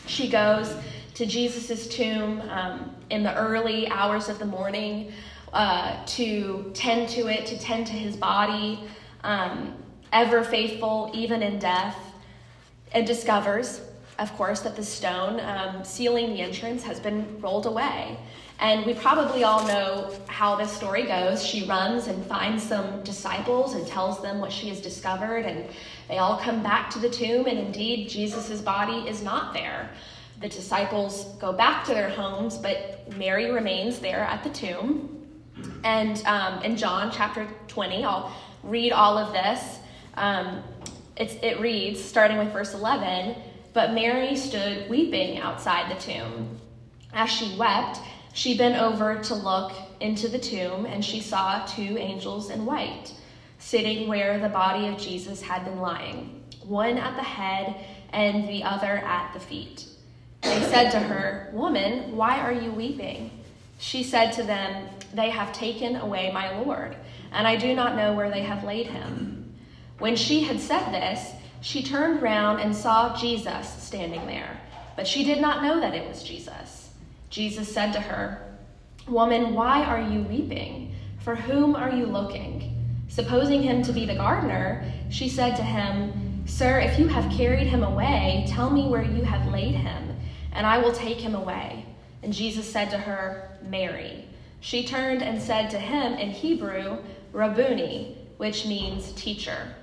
She 0.07 0.29
goes 0.29 0.75
to 1.13 1.25
Jesus' 1.25 1.87
tomb 1.87 2.41
um, 2.49 2.93
in 3.09 3.23
the 3.23 3.33
early 3.35 3.87
hours 3.87 4.27
of 4.27 4.39
the 4.39 4.45
morning 4.45 5.13
uh, 5.55 6.05
to 6.05 6.69
tend 6.73 7.07
to 7.07 7.27
it, 7.27 7.45
to 7.45 7.57
tend 7.57 7.87
to 7.87 7.93
his 7.93 8.17
body, 8.17 8.81
um, 9.23 9.73
ever 10.11 10.43
faithful 10.43 11.09
even 11.13 11.41
in 11.41 11.57
death, 11.59 11.97
and 12.91 13.07
discovers, 13.07 13.79
of 14.19 14.31
course, 14.33 14.59
that 14.59 14.75
the 14.75 14.83
stone 14.83 15.39
um, 15.39 15.81
sealing 15.83 16.33
the 16.33 16.41
entrance 16.41 16.83
has 16.83 16.99
been 16.99 17.39
rolled 17.39 17.65
away. 17.65 18.17
And 18.59 18.85
we 18.85 18.93
probably 18.93 19.45
all 19.45 19.65
know 19.65 20.13
how 20.27 20.57
this 20.57 20.71
story 20.71 21.03
goes. 21.03 21.45
She 21.45 21.65
runs 21.65 22.07
and 22.07 22.25
finds 22.25 22.61
some 22.61 23.01
disciples 23.03 23.75
and 23.75 23.87
tells 23.87 24.21
them 24.21 24.39
what 24.39 24.51
she 24.51 24.67
has 24.67 24.81
discovered, 24.81 25.45
and 25.45 25.65
they 26.09 26.17
all 26.17 26.37
come 26.37 26.63
back 26.63 26.89
to 26.91 26.99
the 26.99 27.09
tomb, 27.09 27.45
and 27.47 27.57
indeed, 27.57 28.09
Jesus' 28.09 28.59
body 28.59 29.07
is 29.09 29.23
not 29.23 29.53
there. 29.53 29.89
The 30.41 30.49
disciples 30.49 31.33
go 31.39 31.53
back 31.53 31.85
to 31.85 31.93
their 31.93 32.09
homes, 32.09 32.57
but 32.57 33.15
Mary 33.17 33.51
remains 33.51 33.99
there 33.99 34.25
at 34.25 34.43
the 34.43 34.49
tomb. 34.49 35.14
And 35.83 36.21
um, 36.25 36.61
in 36.63 36.77
John 36.77 37.11
chapter 37.11 37.47
20, 37.67 38.03
I'll 38.03 38.35
read 38.63 38.91
all 38.91 39.17
of 39.17 39.33
this. 39.33 39.79
Um, 40.15 40.63
it 41.17 41.59
reads, 41.59 42.03
starting 42.03 42.37
with 42.37 42.51
verse 42.51 42.73
11, 42.73 43.35
But 43.73 43.93
Mary 43.93 44.35
stood 44.35 44.89
weeping 44.89 45.37
outside 45.37 45.95
the 45.95 46.01
tomb. 46.01 46.59
As 47.13 47.29
she 47.29 47.55
wept, 47.57 47.99
she 48.33 48.57
bent 48.57 48.81
over 48.81 49.21
to 49.23 49.35
look 49.35 49.71
into 50.01 50.27
the 50.27 50.39
tomb, 50.39 50.85
and 50.85 51.03
she 51.03 51.21
saw 51.21 51.65
two 51.65 51.97
angels 51.97 52.49
in 52.49 52.65
white, 52.65 53.13
sitting 53.59 54.09
where 54.09 54.39
the 54.39 54.49
body 54.49 54.87
of 54.87 54.97
Jesus 54.97 55.41
had 55.41 55.63
been 55.63 55.79
lying, 55.79 56.43
one 56.63 56.97
at 56.97 57.15
the 57.15 57.23
head 57.23 57.75
and 58.11 58.47
the 58.49 58.63
other 58.63 58.97
at 58.97 59.33
the 59.33 59.39
feet. 59.39 59.85
They 60.41 60.61
said 60.63 60.91
to 60.91 60.99
her, 60.99 61.49
Woman, 61.53 62.15
why 62.15 62.39
are 62.39 62.51
you 62.51 62.71
weeping? 62.71 63.31
She 63.77 64.03
said 64.03 64.31
to 64.33 64.43
them, 64.43 64.89
They 65.13 65.29
have 65.29 65.53
taken 65.53 65.95
away 65.95 66.31
my 66.31 66.57
Lord, 66.59 66.95
and 67.31 67.47
I 67.47 67.55
do 67.55 67.75
not 67.75 67.95
know 67.95 68.13
where 68.13 68.29
they 68.29 68.41
have 68.41 68.63
laid 68.63 68.87
him. 68.87 69.53
When 69.99 70.15
she 70.15 70.43
had 70.43 70.59
said 70.59 70.91
this, 70.91 71.31
she 71.61 71.81
turned 71.81 72.21
round 72.21 72.59
and 72.59 72.75
saw 72.75 73.15
Jesus 73.15 73.67
standing 73.81 74.25
there, 74.27 74.59
but 74.95 75.07
she 75.07 75.23
did 75.23 75.41
not 75.41 75.63
know 75.63 75.79
that 75.79 75.95
it 75.95 76.07
was 76.07 76.23
Jesus. 76.23 76.89
Jesus 77.29 77.73
said 77.73 77.91
to 77.93 78.01
her, 78.01 78.41
Woman, 79.07 79.53
why 79.53 79.83
are 79.83 80.01
you 80.01 80.21
weeping? 80.23 80.93
For 81.19 81.35
whom 81.35 81.75
are 81.75 81.91
you 81.91 82.05
looking? 82.05 82.75
Supposing 83.07 83.61
him 83.61 83.81
to 83.83 83.93
be 83.93 84.05
the 84.05 84.15
gardener, 84.15 84.91
she 85.09 85.29
said 85.29 85.55
to 85.55 85.63
him, 85.63 86.43
Sir, 86.45 86.79
if 86.79 86.99
you 86.99 87.07
have 87.07 87.31
carried 87.31 87.67
him 87.67 87.83
away, 87.83 88.45
tell 88.47 88.69
me 88.69 88.87
where 88.87 89.03
you 89.03 89.23
have 89.23 89.51
laid 89.51 89.75
him, 89.75 90.15
and 90.51 90.65
I 90.65 90.77
will 90.77 90.93
take 90.93 91.17
him 91.17 91.33
away. 91.33 91.85
And 92.21 92.33
Jesus 92.33 92.71
said 92.71 92.89
to 92.91 92.97
her, 92.97 93.57
Mary. 93.63 94.25
She 94.59 94.85
turned 94.85 95.21
and 95.21 95.41
said 95.41 95.69
to 95.69 95.79
him 95.79 96.13
in 96.13 96.31
Hebrew, 96.31 96.97
Rabboni, 97.31 98.17
which 98.37 98.65
means 98.65 99.11
teacher. 99.13 99.75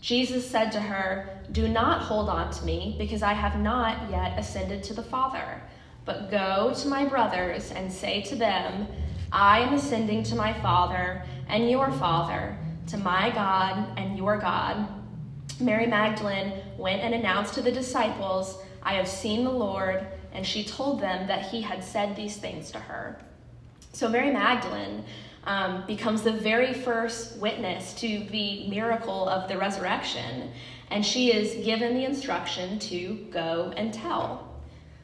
Jesus 0.00 0.48
said 0.48 0.70
to 0.72 0.80
her, 0.80 1.40
Do 1.52 1.68
not 1.68 2.02
hold 2.02 2.28
on 2.28 2.52
to 2.52 2.64
me, 2.64 2.94
because 2.98 3.22
I 3.22 3.32
have 3.32 3.58
not 3.60 4.10
yet 4.10 4.38
ascended 4.38 4.82
to 4.84 4.94
the 4.94 5.02
Father. 5.02 5.60
But 6.04 6.30
go 6.30 6.72
to 6.74 6.88
my 6.88 7.04
brothers 7.04 7.70
and 7.72 7.92
say 7.92 8.22
to 8.22 8.36
them, 8.36 8.86
I 9.32 9.60
am 9.60 9.74
ascending 9.74 10.22
to 10.24 10.36
my 10.36 10.58
Father 10.60 11.22
and 11.48 11.70
your 11.70 11.90
Father, 11.92 12.56
to 12.88 12.96
my 12.96 13.30
God 13.30 13.98
and 13.98 14.16
your 14.16 14.38
God. 14.38 14.88
Mary 15.60 15.86
Magdalene 15.86 16.52
went 16.76 17.02
and 17.02 17.14
announced 17.14 17.54
to 17.54 17.62
the 17.62 17.72
disciples, 17.72 18.58
I 18.82 18.94
have 18.94 19.08
seen 19.08 19.44
the 19.44 19.50
Lord, 19.50 20.06
and 20.32 20.46
she 20.46 20.64
told 20.64 21.00
them 21.00 21.26
that 21.26 21.46
he 21.46 21.60
had 21.60 21.82
said 21.82 22.14
these 22.14 22.36
things 22.36 22.70
to 22.70 22.78
her. 22.78 23.20
So 23.98 24.08
Mary 24.08 24.30
Magdalene 24.30 25.02
um, 25.42 25.82
becomes 25.84 26.22
the 26.22 26.30
very 26.30 26.72
first 26.72 27.36
witness 27.38 27.94
to 27.94 28.20
the 28.30 28.68
miracle 28.68 29.28
of 29.28 29.48
the 29.48 29.58
resurrection, 29.58 30.52
and 30.92 31.04
she 31.04 31.32
is 31.32 31.64
given 31.64 31.96
the 31.96 32.04
instruction 32.04 32.78
to 32.78 33.26
go 33.32 33.72
and 33.76 33.92
tell. 33.92 34.54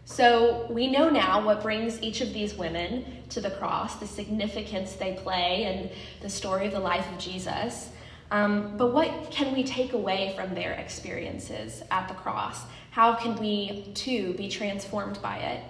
So 0.04 0.68
we 0.70 0.87
know 0.87 1.11
now 1.11 1.44
what 1.44 1.61
brings 1.61 2.00
each 2.02 2.20
of 2.20 2.33
these 2.33 2.54
women 2.54 3.24
to 3.30 3.40
the 3.40 3.50
cross, 3.50 3.96
the 3.96 4.07
significance 4.07 4.92
they 4.92 5.14
play, 5.14 5.64
and 5.64 5.90
the 6.22 6.30
story 6.30 6.68
of 6.68 6.72
the 6.72 6.78
life 6.78 7.11
of 7.11 7.18
Jesus. 7.18 7.88
Um, 8.30 8.76
but 8.76 8.92
what 8.92 9.28
can 9.33 9.52
we 9.52 9.64
take 9.64 9.92
away 9.92 10.35
from 10.37 10.54
their 10.54 10.74
experiences 10.74 11.83
at 11.90 12.07
the 12.07 12.14
cross? 12.14 12.61
How 12.92 13.16
can 13.16 13.35
we 13.40 13.90
too 13.94 14.35
be 14.35 14.48
transformed 14.48 15.20
by 15.20 15.38
it? 15.38 15.64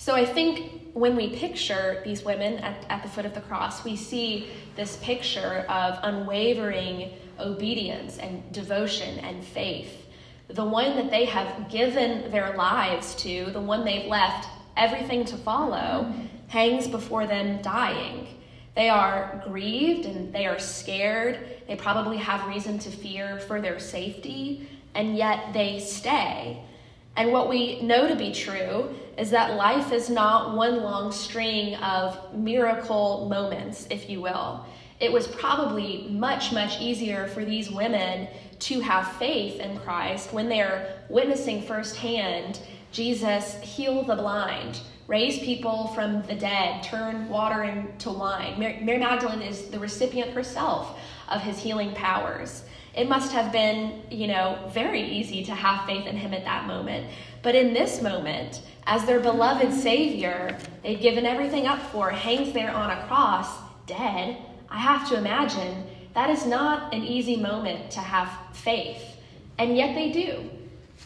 So 0.00 0.14
I 0.14 0.24
think 0.24 0.90
when 0.94 1.14
we 1.14 1.36
picture 1.36 2.00
these 2.04 2.24
women 2.24 2.54
at, 2.58 2.84
at 2.88 3.02
the 3.02 3.08
foot 3.08 3.26
of 3.26 3.34
the 3.34 3.42
cross, 3.42 3.84
we 3.84 3.96
see 3.96 4.48
this 4.74 4.96
picture 4.96 5.64
of 5.68 5.98
unwavering 6.02 7.10
obedience 7.38 8.18
and 8.18 8.50
devotion 8.52 9.18
and 9.20 9.44
faith 9.44 10.00
the 10.54 10.64
one 10.64 10.96
that 10.96 11.10
they 11.10 11.24
have 11.24 11.68
given 11.68 12.30
their 12.30 12.56
lives 12.56 13.14
to, 13.16 13.46
the 13.52 13.60
one 13.60 13.84
they've 13.84 14.06
left 14.06 14.48
everything 14.76 15.24
to 15.26 15.36
follow, 15.36 16.12
hangs 16.48 16.88
before 16.88 17.26
them 17.26 17.62
dying. 17.62 18.26
They 18.74 18.88
are 18.88 19.42
grieved 19.46 20.06
and 20.06 20.32
they 20.32 20.46
are 20.46 20.58
scared. 20.58 21.38
They 21.68 21.76
probably 21.76 22.16
have 22.16 22.48
reason 22.48 22.78
to 22.80 22.90
fear 22.90 23.38
for 23.40 23.60
their 23.60 23.78
safety, 23.78 24.68
and 24.94 25.16
yet 25.16 25.52
they 25.52 25.78
stay. 25.78 26.62
And 27.16 27.32
what 27.32 27.48
we 27.48 27.82
know 27.82 28.08
to 28.08 28.16
be 28.16 28.32
true 28.32 28.94
is 29.18 29.30
that 29.30 29.56
life 29.56 29.92
is 29.92 30.08
not 30.08 30.56
one 30.56 30.82
long 30.82 31.12
string 31.12 31.74
of 31.76 32.34
miracle 32.34 33.28
moments, 33.28 33.86
if 33.90 34.08
you 34.08 34.20
will. 34.20 34.64
It 35.00 35.12
was 35.12 35.26
probably 35.26 36.06
much, 36.10 36.52
much 36.52 36.80
easier 36.80 37.26
for 37.28 37.44
these 37.44 37.70
women 37.70 38.28
to 38.60 38.80
have 38.80 39.12
faith 39.16 39.60
in 39.60 39.78
Christ 39.78 40.32
when 40.32 40.48
they're 40.48 41.02
witnessing 41.08 41.62
firsthand 41.62 42.60
Jesus 42.92 43.54
heal 43.62 44.02
the 44.02 44.16
blind, 44.16 44.80
raise 45.06 45.38
people 45.38 45.88
from 45.88 46.22
the 46.22 46.34
dead, 46.34 46.82
turn 46.82 47.28
water 47.28 47.62
into 47.62 48.10
wine. 48.10 48.58
Mary 48.58 48.98
Magdalene 48.98 49.42
is 49.42 49.68
the 49.68 49.78
recipient 49.78 50.32
herself 50.32 50.98
of 51.28 51.40
his 51.40 51.58
healing 51.58 51.94
powers. 51.94 52.64
It 52.94 53.08
must 53.08 53.32
have 53.32 53.52
been, 53.52 54.02
you 54.10 54.26
know, 54.26 54.70
very 54.72 55.02
easy 55.02 55.44
to 55.44 55.54
have 55.54 55.86
faith 55.86 56.06
in 56.06 56.16
him 56.16 56.34
at 56.34 56.44
that 56.44 56.66
moment. 56.66 57.06
But 57.42 57.54
in 57.54 57.72
this 57.72 58.02
moment, 58.02 58.62
as 58.86 59.04
their 59.04 59.20
beloved 59.20 59.72
Savior, 59.72 60.58
they've 60.82 61.00
given 61.00 61.24
everything 61.24 61.66
up 61.66 61.80
for, 61.90 62.10
hangs 62.10 62.52
there 62.52 62.72
on 62.72 62.90
a 62.90 63.06
cross, 63.06 63.48
dead, 63.86 64.36
I 64.68 64.78
have 64.78 65.08
to 65.08 65.16
imagine 65.16 65.84
that 66.14 66.30
is 66.30 66.46
not 66.46 66.92
an 66.92 67.04
easy 67.04 67.36
moment 67.36 67.90
to 67.92 68.00
have 68.00 68.30
faith. 68.52 69.02
And 69.58 69.76
yet 69.76 69.94
they 69.94 70.10
do. 70.10 70.50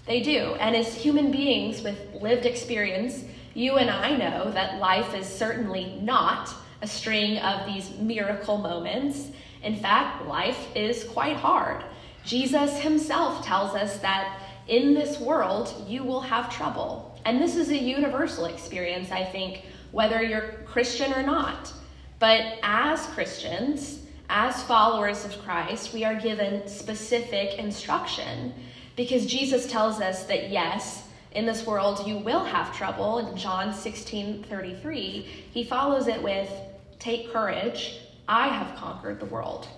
They 0.07 0.23
do. 0.23 0.55
And 0.61 0.75
as 0.77 0.95
human 0.95 1.31
beings 1.31 1.83
with 1.83 1.99
lived 2.21 2.47
experience, 2.47 3.25
you 3.55 3.77
and 3.77 3.91
I 3.91 4.17
know 4.17 4.51
that 4.51 4.81
life 4.81 5.15
is 5.15 5.27
certainly 5.27 5.99
not 6.03 6.55
a 6.83 6.87
string 6.87 7.39
of 7.39 7.67
these 7.67 7.91
miracle 7.99 8.59
moments. 8.59 9.31
In 9.65 9.77
fact, 9.77 10.27
life 10.27 10.69
is 10.77 11.05
quite 11.05 11.37
hard. 11.37 11.83
Jesus 12.25 12.79
himself 12.81 13.45
tells 13.45 13.75
us 13.75 13.99
that 13.99 14.41
in 14.69 14.95
this 14.95 15.19
world 15.19 15.75
you 15.89 16.05
will 16.05 16.21
have 16.21 16.55
trouble. 16.55 17.19
And 17.25 17.41
this 17.41 17.57
is 17.57 17.71
a 17.71 17.77
universal 17.77 18.45
experience, 18.45 19.11
I 19.11 19.25
think, 19.25 19.63
whether 19.91 20.23
you're 20.23 20.53
Christian 20.67 21.13
or 21.15 21.23
not. 21.23 21.73
But 22.19 22.59
as 22.63 23.07
Christians, 23.07 24.01
as 24.29 24.63
followers 24.65 25.25
of 25.25 25.39
Christ, 25.43 25.93
we 25.93 26.05
are 26.05 26.15
given 26.15 26.67
specific 26.69 27.59
instruction 27.59 28.55
because 28.97 29.27
Jesus 29.27 29.67
tells 29.67 30.01
us 30.01 30.25
that 30.25 30.51
yes, 30.51 31.09
in 31.33 31.47
this 31.47 31.67
world 31.67 32.07
you 32.07 32.19
will 32.19 32.45
have 32.45 32.77
trouble. 32.77 33.19
In 33.19 33.37
John 33.37 33.73
16 33.73 34.45
33, 34.45 35.21
he 35.51 35.65
follows 35.65 36.07
it 36.07 36.23
with, 36.23 36.51
Take 36.99 37.33
courage, 37.33 38.01
I 38.29 38.49
have 38.49 38.77
conquered 38.77 39.21
the 39.21 39.27
world. 39.27 39.69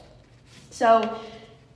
So, 0.70 1.20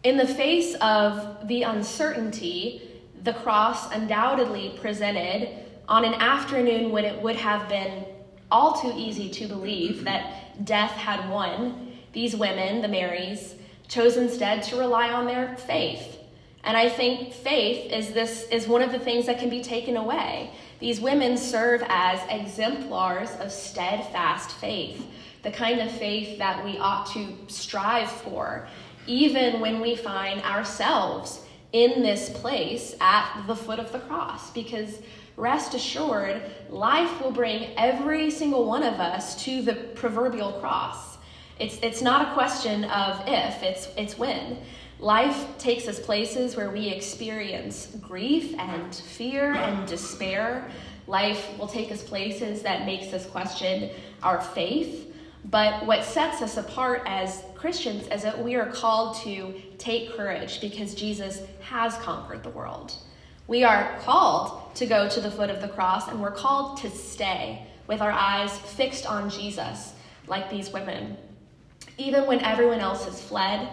in 0.02 0.16
the 0.16 0.26
face 0.26 0.74
of 0.80 1.46
the 1.46 1.62
uncertainty, 1.62 2.82
the 3.22 3.34
cross 3.34 3.92
undoubtedly 3.92 4.78
presented 4.80 5.48
on 5.88 6.04
an 6.04 6.14
afternoon 6.14 6.90
when 6.90 7.04
it 7.04 7.20
would 7.20 7.36
have 7.36 7.68
been 7.68 8.04
all 8.50 8.80
too 8.80 8.92
easy 8.96 9.28
to 9.28 9.46
believe 9.46 10.04
that 10.04 10.64
death 10.64 10.92
had 10.92 11.28
won 11.28 11.92
these 12.12 12.34
women, 12.34 12.82
the 12.82 12.88
Marys, 12.88 13.54
chose 13.88 14.16
instead 14.16 14.62
to 14.64 14.76
rely 14.76 15.10
on 15.10 15.26
their 15.26 15.56
faith. 15.56 16.18
And 16.64 16.76
I 16.76 16.88
think 16.88 17.32
faith 17.32 17.92
is 17.92 18.12
this 18.12 18.44
is 18.50 18.68
one 18.68 18.82
of 18.82 18.92
the 18.92 18.98
things 18.98 19.26
that 19.26 19.38
can 19.38 19.48
be 19.48 19.62
taken 19.62 19.96
away. 19.96 20.52
These 20.78 21.00
women 21.00 21.36
serve 21.36 21.82
as 21.88 22.20
exemplars 22.28 23.30
of 23.40 23.50
steadfast 23.50 24.52
faith, 24.52 25.04
the 25.42 25.50
kind 25.50 25.80
of 25.80 25.90
faith 25.90 26.38
that 26.38 26.64
we 26.64 26.78
ought 26.78 27.06
to 27.12 27.36
strive 27.48 28.10
for, 28.10 28.66
even 29.06 29.60
when 29.60 29.80
we 29.80 29.96
find 29.96 30.42
ourselves 30.42 31.44
in 31.72 32.02
this 32.02 32.30
place 32.30 32.94
at 33.00 33.44
the 33.46 33.56
foot 33.56 33.78
of 33.78 33.92
the 33.92 34.00
cross. 34.00 34.50
Because 34.50 35.00
rest 35.36 35.74
assured, 35.74 36.42
life 36.68 37.22
will 37.22 37.30
bring 37.30 37.76
every 37.76 38.30
single 38.30 38.66
one 38.66 38.82
of 38.82 38.94
us 38.94 39.42
to 39.44 39.62
the 39.62 39.74
proverbial 39.94 40.52
cross. 40.54 41.18
It's, 41.58 41.78
it's 41.82 42.02
not 42.02 42.28
a 42.28 42.32
question 42.32 42.84
of 42.84 43.22
if, 43.26 43.62
it's, 43.62 43.88
it's 43.96 44.18
when. 44.18 44.58
Life 44.98 45.46
takes 45.58 45.88
us 45.88 45.98
places 45.98 46.56
where 46.56 46.70
we 46.70 46.88
experience 46.88 47.86
grief 48.00 48.54
and 48.58 48.94
fear 48.94 49.52
and 49.52 49.88
despair. 49.88 50.70
Life 51.06 51.58
will 51.58 51.68
take 51.68 51.90
us 51.90 52.02
places 52.02 52.62
that 52.62 52.84
makes 52.84 53.12
us 53.14 53.26
question 53.26 53.90
our 54.22 54.40
faith. 54.40 55.09
But 55.44 55.86
what 55.86 56.04
sets 56.04 56.42
us 56.42 56.56
apart 56.56 57.02
as 57.06 57.42
Christians 57.54 58.06
is 58.08 58.22
that 58.22 58.42
we 58.42 58.56
are 58.56 58.66
called 58.66 59.16
to 59.22 59.54
take 59.78 60.14
courage 60.14 60.60
because 60.60 60.94
Jesus 60.94 61.40
has 61.62 61.94
conquered 61.96 62.42
the 62.42 62.50
world. 62.50 62.94
We 63.46 63.64
are 63.64 63.98
called 64.00 64.74
to 64.76 64.86
go 64.86 65.08
to 65.08 65.20
the 65.20 65.30
foot 65.30 65.50
of 65.50 65.60
the 65.60 65.68
cross 65.68 66.08
and 66.08 66.20
we're 66.20 66.30
called 66.30 66.78
to 66.78 66.90
stay 66.90 67.66
with 67.86 68.00
our 68.00 68.12
eyes 68.12 68.56
fixed 68.58 69.06
on 69.06 69.30
Jesus, 69.30 69.94
like 70.28 70.50
these 70.50 70.72
women. 70.72 71.16
Even 71.98 72.26
when 72.26 72.40
everyone 72.40 72.80
else 72.80 73.04
has 73.06 73.20
fled, 73.20 73.68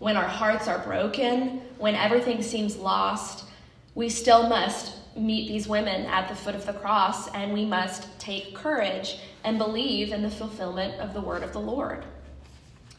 when 0.00 0.16
our 0.16 0.28
hearts 0.28 0.68
are 0.68 0.80
broken, 0.80 1.62
when 1.78 1.94
everything 1.94 2.42
seems 2.42 2.76
lost, 2.76 3.46
we 3.94 4.08
still 4.08 4.48
must 4.48 4.96
meet 5.16 5.48
these 5.48 5.68
women 5.68 6.06
at 6.06 6.28
the 6.28 6.34
foot 6.34 6.54
of 6.54 6.66
the 6.66 6.72
cross 6.72 7.28
and 7.30 7.52
we 7.52 7.64
must 7.64 8.06
take 8.18 8.54
courage 8.54 9.18
and 9.44 9.58
believe 9.58 10.12
in 10.12 10.22
the 10.22 10.30
fulfillment 10.30 11.00
of 11.00 11.14
the 11.14 11.20
word 11.20 11.42
of 11.42 11.52
the 11.52 11.60
Lord. 11.60 12.04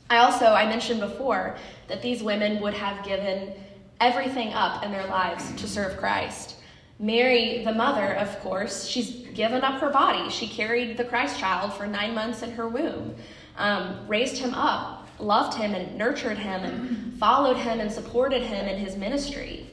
I 0.10 0.18
also, 0.18 0.46
I 0.46 0.68
mentioned 0.68 1.00
before 1.00 1.58
that 1.88 2.02
these 2.02 2.22
women 2.22 2.62
would 2.62 2.76
have 2.76 3.04
given 3.06 3.54
everything 4.00 4.54
up 4.54 4.84
in 4.84 4.92
their 4.92 5.08
lives 5.08 5.52
to 5.56 5.68
serve 5.68 5.98
Christ. 5.98 6.58
Mary, 7.00 7.64
the 7.66 7.74
mother, 7.74 8.14
of 8.14 8.40
course, 8.40 8.86
she's 8.86 9.28
given 9.34 9.64
up 9.64 9.82
her 9.82 9.90
body. 9.90 10.30
She 10.30 10.48
carried 10.48 10.96
the 10.96 11.04
Christ 11.04 11.40
child 11.40 11.74
for 11.74 11.88
nine 11.88 12.14
months 12.14 12.44
in 12.44 12.52
her 12.52 12.70
womb 12.70 13.16
um, 13.58 14.08
raised 14.08 14.38
him 14.38 14.54
up, 14.54 15.08
loved 15.20 15.58
him 15.58 15.74
and 15.74 15.98
nurtured 15.98 16.38
him, 16.38 16.64
and 16.64 17.20
followed 17.20 17.58
him 17.58 17.80
and 17.80 17.92
supported 17.92 18.42
him 18.42 18.68
in 18.68 18.78
his 18.78 18.96
ministry. 18.96 19.70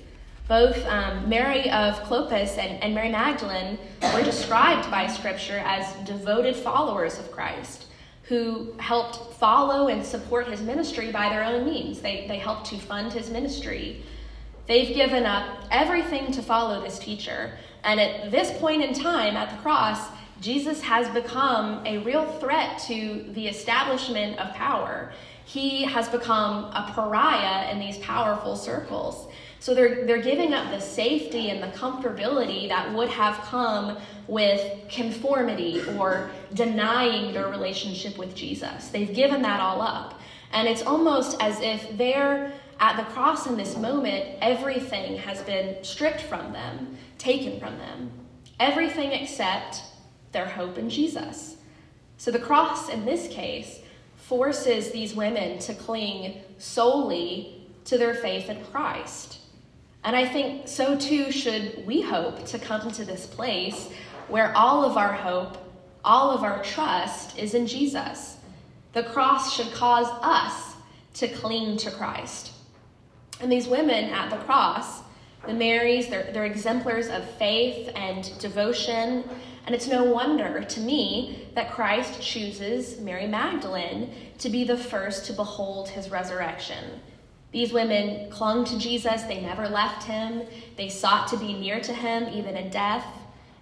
Both 0.53 0.85
um, 0.85 1.31
Mary 1.31 1.71
of 1.71 1.95
Clopas 2.03 2.59
and, 2.59 2.83
and 2.83 2.95
Mary 2.95 3.09
Magdalene 3.09 3.79
were 4.13 4.23
described 4.23 4.91
by 4.91 5.07
Scripture 5.07 5.63
as 5.65 5.95
devoted 6.07 6.55
followers 6.55 7.19
of 7.19 7.33
Christ 7.33 7.87
who 8.25 8.75
helped 8.79 9.35
follow 9.37 9.89
and 9.89 10.05
support 10.05 10.49
his 10.49 10.61
ministry 10.61 11.11
by 11.11 11.31
their 11.31 11.43
own 11.43 11.65
means. 11.65 12.03
They, 12.03 12.27
they 12.29 12.37
helped 12.37 12.67
to 12.67 12.77
fund 12.77 13.15
his 13.15 13.31
ministry. 13.31 14.03
They've 14.67 14.95
given 14.95 15.25
up 15.25 15.65
everything 15.71 16.31
to 16.33 16.43
follow 16.43 16.83
this 16.83 16.99
teacher. 16.99 17.57
And 17.83 17.99
at 17.99 18.31
this 18.31 18.53
point 18.59 18.83
in 18.83 18.93
time 18.93 19.39
at 19.39 19.49
the 19.49 19.63
cross, 19.63 20.11
Jesus 20.43 20.83
has 20.83 21.09
become 21.15 21.81
a 21.87 21.97
real 22.05 22.27
threat 22.27 22.79
to 22.89 23.25
the 23.33 23.49
establishment 23.49 24.39
of 24.39 24.55
power. 24.55 25.15
He 25.47 25.85
has 25.85 26.11
become 26.11 26.65
a 26.65 26.93
pariah 26.95 27.71
in 27.73 27.79
these 27.79 27.97
powerful 27.99 28.55
circles. 28.55 29.32
So 29.63 29.75
they're, 29.75 30.05
they're 30.07 30.21
giving 30.21 30.55
up 30.55 30.73
the 30.73 30.81
safety 30.81 31.51
and 31.51 31.63
the 31.63 31.69
comfortability 31.79 32.67
that 32.67 32.93
would 32.93 33.09
have 33.11 33.37
come 33.43 33.97
with 34.27 34.61
conformity 34.89 35.81
or 35.97 36.33
denying 36.53 37.33
their 37.33 37.47
relationship 37.47 38.19
with 38.19 38.35
Jesus. 38.35 38.89
They've 38.89 39.15
given 39.15 39.41
that 39.43 39.61
all 39.61 39.81
up. 39.81 40.21
And 40.51 40.67
it's 40.67 40.83
almost 40.83 41.41
as 41.41 41.61
if 41.61 41.97
they're 41.97 42.53
at 42.81 42.97
the 42.97 43.05
cross 43.13 43.47
in 43.47 43.57
this 43.57 43.77
moment, 43.77 44.37
everything 44.41 45.17
has 45.19 45.43
been 45.43 45.77
stripped 45.85 46.23
from 46.23 46.53
them, 46.53 46.99
taken 47.19 47.61
from 47.61 47.79
them. 47.79 48.11
Everything 48.59 49.13
except 49.13 49.83
their 50.33 50.47
hope 50.47 50.77
in 50.77 50.91
Jesus. 50.91 51.55
So 52.17 52.33
the 52.33 52.41
cross 52.41 52.89
in 52.89 53.05
this 53.05 53.29
case 53.29 53.79
forces 54.17 54.91
these 54.91 55.15
women 55.15 55.61
to 55.61 55.75
cling 55.75 56.41
solely 56.59 57.69
to 57.85 57.97
their 57.97 58.15
faith 58.15 58.51
in 58.51 58.65
Christ. 58.65 59.39
And 60.05 60.17
I 60.17 60.27
think 60.27 60.67
so 60.67 60.97
too 60.97 61.31
should 61.31 61.87
we 61.87 62.03
hope 62.03 62.45
to 62.47 62.59
come 62.59 62.91
to 62.93 63.05
this 63.05 63.27
place 63.27 63.91
where 64.29 64.57
all 64.57 64.85
of 64.85 64.97
our 64.97 65.13
hope, 65.13 65.59
all 66.05 66.31
of 66.31 66.43
our 66.43 66.63
trust 66.63 67.39
is 67.39 67.55
in 67.55 67.67
Jesus. 67.67 68.37
The 68.93 69.05
cross 69.05 69.55
should 69.55 69.73
cause 69.73 70.09
us 70.23 70.75
to 71.15 71.29
cling 71.29 71.77
to 71.79 71.91
Christ. 71.91 72.53
And 73.41 73.51
these 73.51 73.69
women 73.69 74.11
at 74.11 74.31
the 74.31 74.37
cross, 74.39 75.03
the 75.47 75.55
Marys, 75.55 76.09
they're, 76.09 76.31
they're 76.33 76.45
exemplars 76.45 77.09
of 77.09 77.29
faith 77.33 77.91
and 77.95 78.37
devotion. 78.39 79.25
And 79.67 79.75
it's 79.75 79.89
no 79.89 80.05
wonder 80.05 80.63
to 80.63 80.81
me 80.81 81.49
that 81.55 81.73
Christ 81.73 82.21
chooses 82.21 83.01
Mary 83.01 83.27
Magdalene 83.27 84.13
to 84.39 84.49
be 84.49 84.65
the 84.65 84.77
first 84.77 85.27
to 85.27 85.33
behold 85.33 85.89
his 85.89 86.11
resurrection. 86.11 87.01
These 87.53 87.73
women 87.73 88.31
clung 88.31 88.65
to 88.65 88.79
Jesus, 88.79 89.23
they 89.25 89.41
never 89.41 89.69
left 89.69 90.05
him, 90.05 90.43
they 90.77 90.89
sought 90.89 91.29
to 91.29 91.37
be 91.37 91.53
near 91.53 91.81
to 91.81 91.93
him, 91.93 92.29
even 92.33 92.57
in 92.57 92.71
death. 92.71 93.05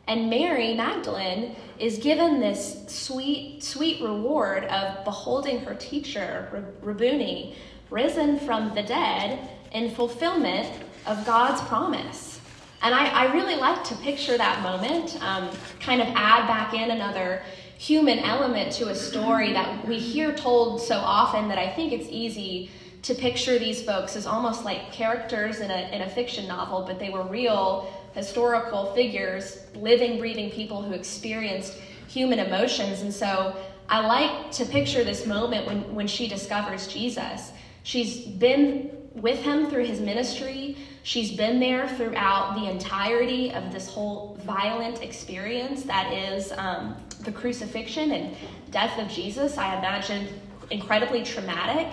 And 0.06 0.30
Mary 0.30 0.74
Magdalene 0.74 1.56
is 1.78 1.98
given 1.98 2.40
this 2.40 2.84
sweet, 2.88 3.62
sweet 3.62 4.00
reward 4.00 4.64
of 4.64 5.04
beholding 5.04 5.60
her 5.60 5.74
teacher, 5.74 6.64
Rabboni, 6.82 7.56
risen 7.90 8.38
from 8.38 8.74
the 8.74 8.82
dead 8.82 9.48
in 9.72 9.90
fulfillment 9.90 10.68
of 11.06 11.24
God's 11.26 11.60
promise. 11.62 12.40
And 12.82 12.94
I, 12.94 13.08
I 13.08 13.32
really 13.32 13.56
like 13.56 13.84
to 13.84 13.94
picture 13.96 14.38
that 14.38 14.62
moment, 14.62 15.20
um, 15.22 15.50
kind 15.80 16.00
of 16.00 16.08
add 16.08 16.46
back 16.46 16.74
in 16.74 16.90
another 16.90 17.42
human 17.76 18.20
element 18.20 18.72
to 18.72 18.88
a 18.88 18.94
story 18.94 19.52
that 19.52 19.86
we 19.86 19.98
hear 19.98 20.34
told 20.34 20.80
so 20.80 20.96
often 20.96 21.48
that 21.48 21.58
I 21.58 21.70
think 21.70 21.92
it's 21.92 22.08
easy 22.08 22.70
to 23.02 23.14
picture 23.14 23.58
these 23.58 23.82
folks 23.82 24.16
as 24.16 24.26
almost 24.26 24.64
like 24.64 24.92
characters 24.92 25.60
in 25.60 25.70
a, 25.70 25.88
in 25.92 26.02
a 26.02 26.08
fiction 26.08 26.46
novel, 26.46 26.84
but 26.86 26.98
they 26.98 27.10
were 27.10 27.22
real 27.22 27.92
historical 28.14 28.92
figures, 28.94 29.60
living, 29.74 30.18
breathing 30.18 30.50
people 30.50 30.82
who 30.82 30.92
experienced 30.92 31.74
human 32.08 32.38
emotions. 32.38 33.00
And 33.02 33.12
so 33.12 33.56
I 33.88 34.06
like 34.06 34.52
to 34.52 34.66
picture 34.66 35.04
this 35.04 35.26
moment 35.26 35.66
when, 35.66 35.94
when 35.94 36.06
she 36.06 36.28
discovers 36.28 36.86
Jesus. 36.88 37.52
She's 37.82 38.26
been 38.26 38.90
with 39.14 39.40
him 39.40 39.68
through 39.70 39.84
his 39.84 40.00
ministry. 40.00 40.76
She's 41.02 41.32
been 41.32 41.58
there 41.58 41.88
throughout 41.88 42.54
the 42.54 42.70
entirety 42.70 43.52
of 43.52 43.72
this 43.72 43.88
whole 43.88 44.38
violent 44.44 45.02
experience 45.02 45.82
that 45.84 46.12
is 46.12 46.52
um, 46.52 46.96
the 47.24 47.32
crucifixion 47.32 48.12
and 48.12 48.36
death 48.70 48.98
of 48.98 49.08
Jesus. 49.08 49.56
I 49.56 49.78
imagine 49.78 50.28
incredibly 50.70 51.24
traumatic. 51.24 51.88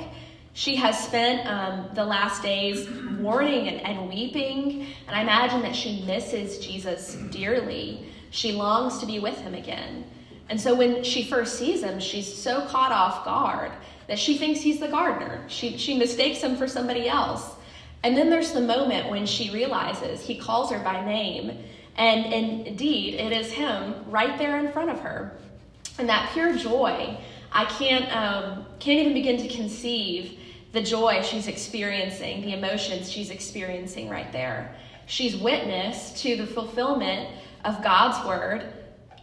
She 0.57 0.75
has 0.77 0.97
spent 0.97 1.47
um, 1.47 1.87
the 1.93 2.03
last 2.03 2.41
days 2.41 2.89
mourning 2.89 3.67
and, 3.67 3.79
and 3.81 4.09
weeping, 4.09 4.87
and 5.05 5.15
I 5.15 5.21
imagine 5.21 5.61
that 5.61 5.75
she 5.75 6.01
misses 6.01 6.57
Jesus 6.57 7.13
dearly. 7.29 8.07
She 8.31 8.53
longs 8.53 8.97
to 8.97 9.05
be 9.05 9.19
with 9.19 9.37
him 9.37 9.53
again. 9.53 10.03
And 10.49 10.59
so 10.59 10.73
when 10.73 11.03
she 11.03 11.23
first 11.23 11.59
sees 11.59 11.83
him, 11.83 11.99
she's 11.99 12.35
so 12.35 12.65
caught 12.65 12.91
off 12.91 13.23
guard 13.23 13.71
that 14.07 14.17
she 14.17 14.35
thinks 14.35 14.59
he's 14.59 14.79
the 14.79 14.87
gardener. 14.87 15.43
She, 15.47 15.77
she 15.77 15.95
mistakes 15.95 16.41
him 16.41 16.55
for 16.55 16.67
somebody 16.67 17.07
else. 17.07 17.51
And 18.01 18.17
then 18.17 18.31
there's 18.31 18.53
the 18.53 18.61
moment 18.61 19.11
when 19.11 19.27
she 19.27 19.51
realizes 19.51 20.21
he 20.21 20.39
calls 20.39 20.71
her 20.71 20.79
by 20.79 21.05
name, 21.05 21.55
and 21.97 22.33
indeed, 22.33 23.13
it 23.13 23.31
is 23.31 23.51
him 23.51 23.93
right 24.07 24.35
there 24.39 24.57
in 24.57 24.71
front 24.71 24.89
of 24.89 25.01
her. 25.01 25.37
And 25.99 26.09
that 26.09 26.31
pure 26.33 26.57
joy, 26.57 27.15
I 27.51 27.65
can't, 27.65 28.11
um, 28.11 28.65
can't 28.79 29.01
even 29.01 29.13
begin 29.13 29.37
to 29.37 29.55
conceive 29.55 30.39
the 30.73 30.81
joy 30.81 31.21
she's 31.21 31.47
experiencing, 31.47 32.41
the 32.41 32.53
emotions 32.53 33.11
she's 33.11 33.29
experiencing 33.29 34.09
right 34.09 34.31
there. 34.31 34.75
She's 35.05 35.35
witness 35.37 36.21
to 36.21 36.35
the 36.35 36.45
fulfillment 36.45 37.29
of 37.63 37.83
God's 37.83 38.25
word 38.27 38.73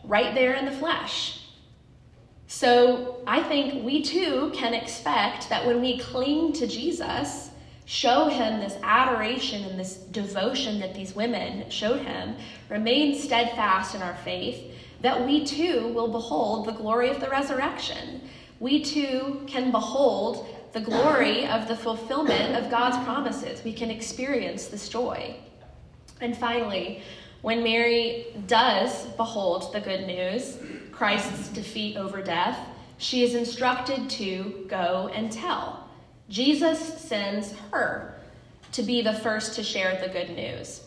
right 0.04 0.34
there 0.34 0.54
in 0.54 0.64
the 0.64 0.72
flesh. 0.72 1.40
So 2.46 3.16
I 3.26 3.42
think 3.42 3.84
we 3.84 4.02
too 4.02 4.52
can 4.54 4.74
expect 4.74 5.48
that 5.48 5.66
when 5.66 5.80
we 5.80 5.98
cling 5.98 6.52
to 6.54 6.66
Jesus, 6.66 7.50
show 7.84 8.28
him 8.28 8.60
this 8.60 8.76
adoration 8.82 9.64
and 9.64 9.78
this 9.78 9.96
devotion 9.96 10.80
that 10.80 10.94
these 10.94 11.14
women 11.14 11.68
showed 11.70 12.00
him, 12.00 12.36
remain 12.68 13.18
steadfast 13.18 13.94
in 13.94 14.02
our 14.02 14.16
faith, 14.16 14.72
that 15.00 15.26
we 15.26 15.44
too 15.44 15.88
will 15.88 16.08
behold 16.08 16.66
the 16.66 16.72
glory 16.72 17.10
of 17.10 17.20
the 17.20 17.28
resurrection. 17.28 18.22
We 18.60 18.82
too 18.82 19.42
can 19.46 19.70
behold 19.70 20.48
the 20.74 20.80
glory 20.80 21.46
of 21.46 21.68
the 21.68 21.76
fulfillment 21.76 22.56
of 22.56 22.68
God's 22.68 23.02
promises. 23.04 23.62
We 23.62 23.72
can 23.72 23.92
experience 23.92 24.66
this 24.66 24.88
joy. 24.88 25.36
And 26.20 26.36
finally, 26.36 27.00
when 27.42 27.62
Mary 27.62 28.26
does 28.48 29.06
behold 29.16 29.72
the 29.72 29.80
good 29.80 30.04
news, 30.04 30.58
Christ's 30.90 31.48
defeat 31.50 31.96
over 31.96 32.20
death, 32.20 32.58
she 32.98 33.22
is 33.22 33.36
instructed 33.36 34.10
to 34.10 34.66
go 34.68 35.10
and 35.14 35.30
tell. 35.30 35.88
Jesus 36.28 36.80
sends 37.00 37.54
her 37.70 38.18
to 38.72 38.82
be 38.82 39.00
the 39.00 39.14
first 39.14 39.54
to 39.54 39.62
share 39.62 40.00
the 40.04 40.12
good 40.12 40.30
news. 40.30 40.82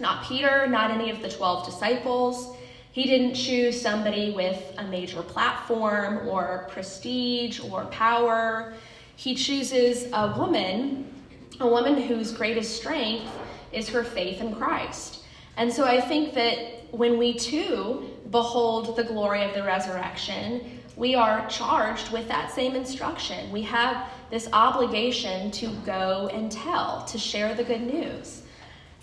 Not 0.00 0.24
Peter, 0.24 0.66
not 0.66 0.90
any 0.90 1.10
of 1.10 1.20
the 1.20 1.28
12 1.28 1.66
disciples. 1.66 2.56
He 2.92 3.04
didn't 3.04 3.34
choose 3.34 3.78
somebody 3.78 4.30
with 4.30 4.72
a 4.78 4.84
major 4.84 5.22
platform 5.22 6.26
or 6.26 6.66
prestige 6.70 7.60
or 7.60 7.84
power 7.86 8.72
he 9.16 9.34
chooses 9.34 10.08
a 10.12 10.34
woman, 10.36 11.12
a 11.60 11.66
woman 11.66 12.00
whose 12.00 12.32
greatest 12.32 12.76
strength 12.76 13.30
is 13.72 13.88
her 13.88 14.04
faith 14.04 14.40
in 14.40 14.54
Christ. 14.54 15.24
And 15.56 15.72
so 15.72 15.84
I 15.84 16.00
think 16.00 16.34
that 16.34 16.92
when 16.92 17.18
we 17.18 17.34
too 17.34 18.10
behold 18.30 18.96
the 18.96 19.04
glory 19.04 19.44
of 19.44 19.54
the 19.54 19.62
resurrection, 19.62 20.80
we 20.96 21.14
are 21.14 21.46
charged 21.48 22.12
with 22.12 22.28
that 22.28 22.50
same 22.50 22.74
instruction. 22.74 23.50
We 23.50 23.62
have 23.62 24.08
this 24.30 24.48
obligation 24.52 25.50
to 25.52 25.68
go 25.86 26.30
and 26.32 26.50
tell, 26.50 27.04
to 27.06 27.18
share 27.18 27.54
the 27.54 27.64
good 27.64 27.82
news. 27.82 28.42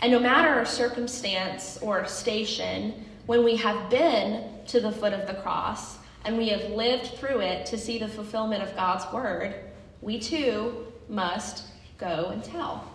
And 0.02 0.12
no 0.12 0.20
matter 0.20 0.50
our 0.50 0.66
circumstance 0.66 1.78
or 1.82 2.06
station, 2.06 3.06
when 3.26 3.44
we 3.44 3.56
have 3.58 3.90
been 3.90 4.44
to 4.68 4.80
the 4.80 4.92
foot 4.92 5.14
of 5.14 5.28
the 5.28 5.34
cross 5.36 5.98
and 6.26 6.38
we 6.38 6.50
have 6.50 6.72
lived 6.72 7.08
through 7.18 7.42
it 7.42 7.66
to 7.68 7.78
see 7.78 8.00
the 8.00 8.08
fulfillment 8.08 8.64
of 8.64 8.76
God's 8.76 9.12
word, 9.14 9.56
we 10.02 10.20
too 10.20 10.88
must 11.08 11.66
go 11.98 12.30
and 12.32 12.44
tell. 12.44 12.90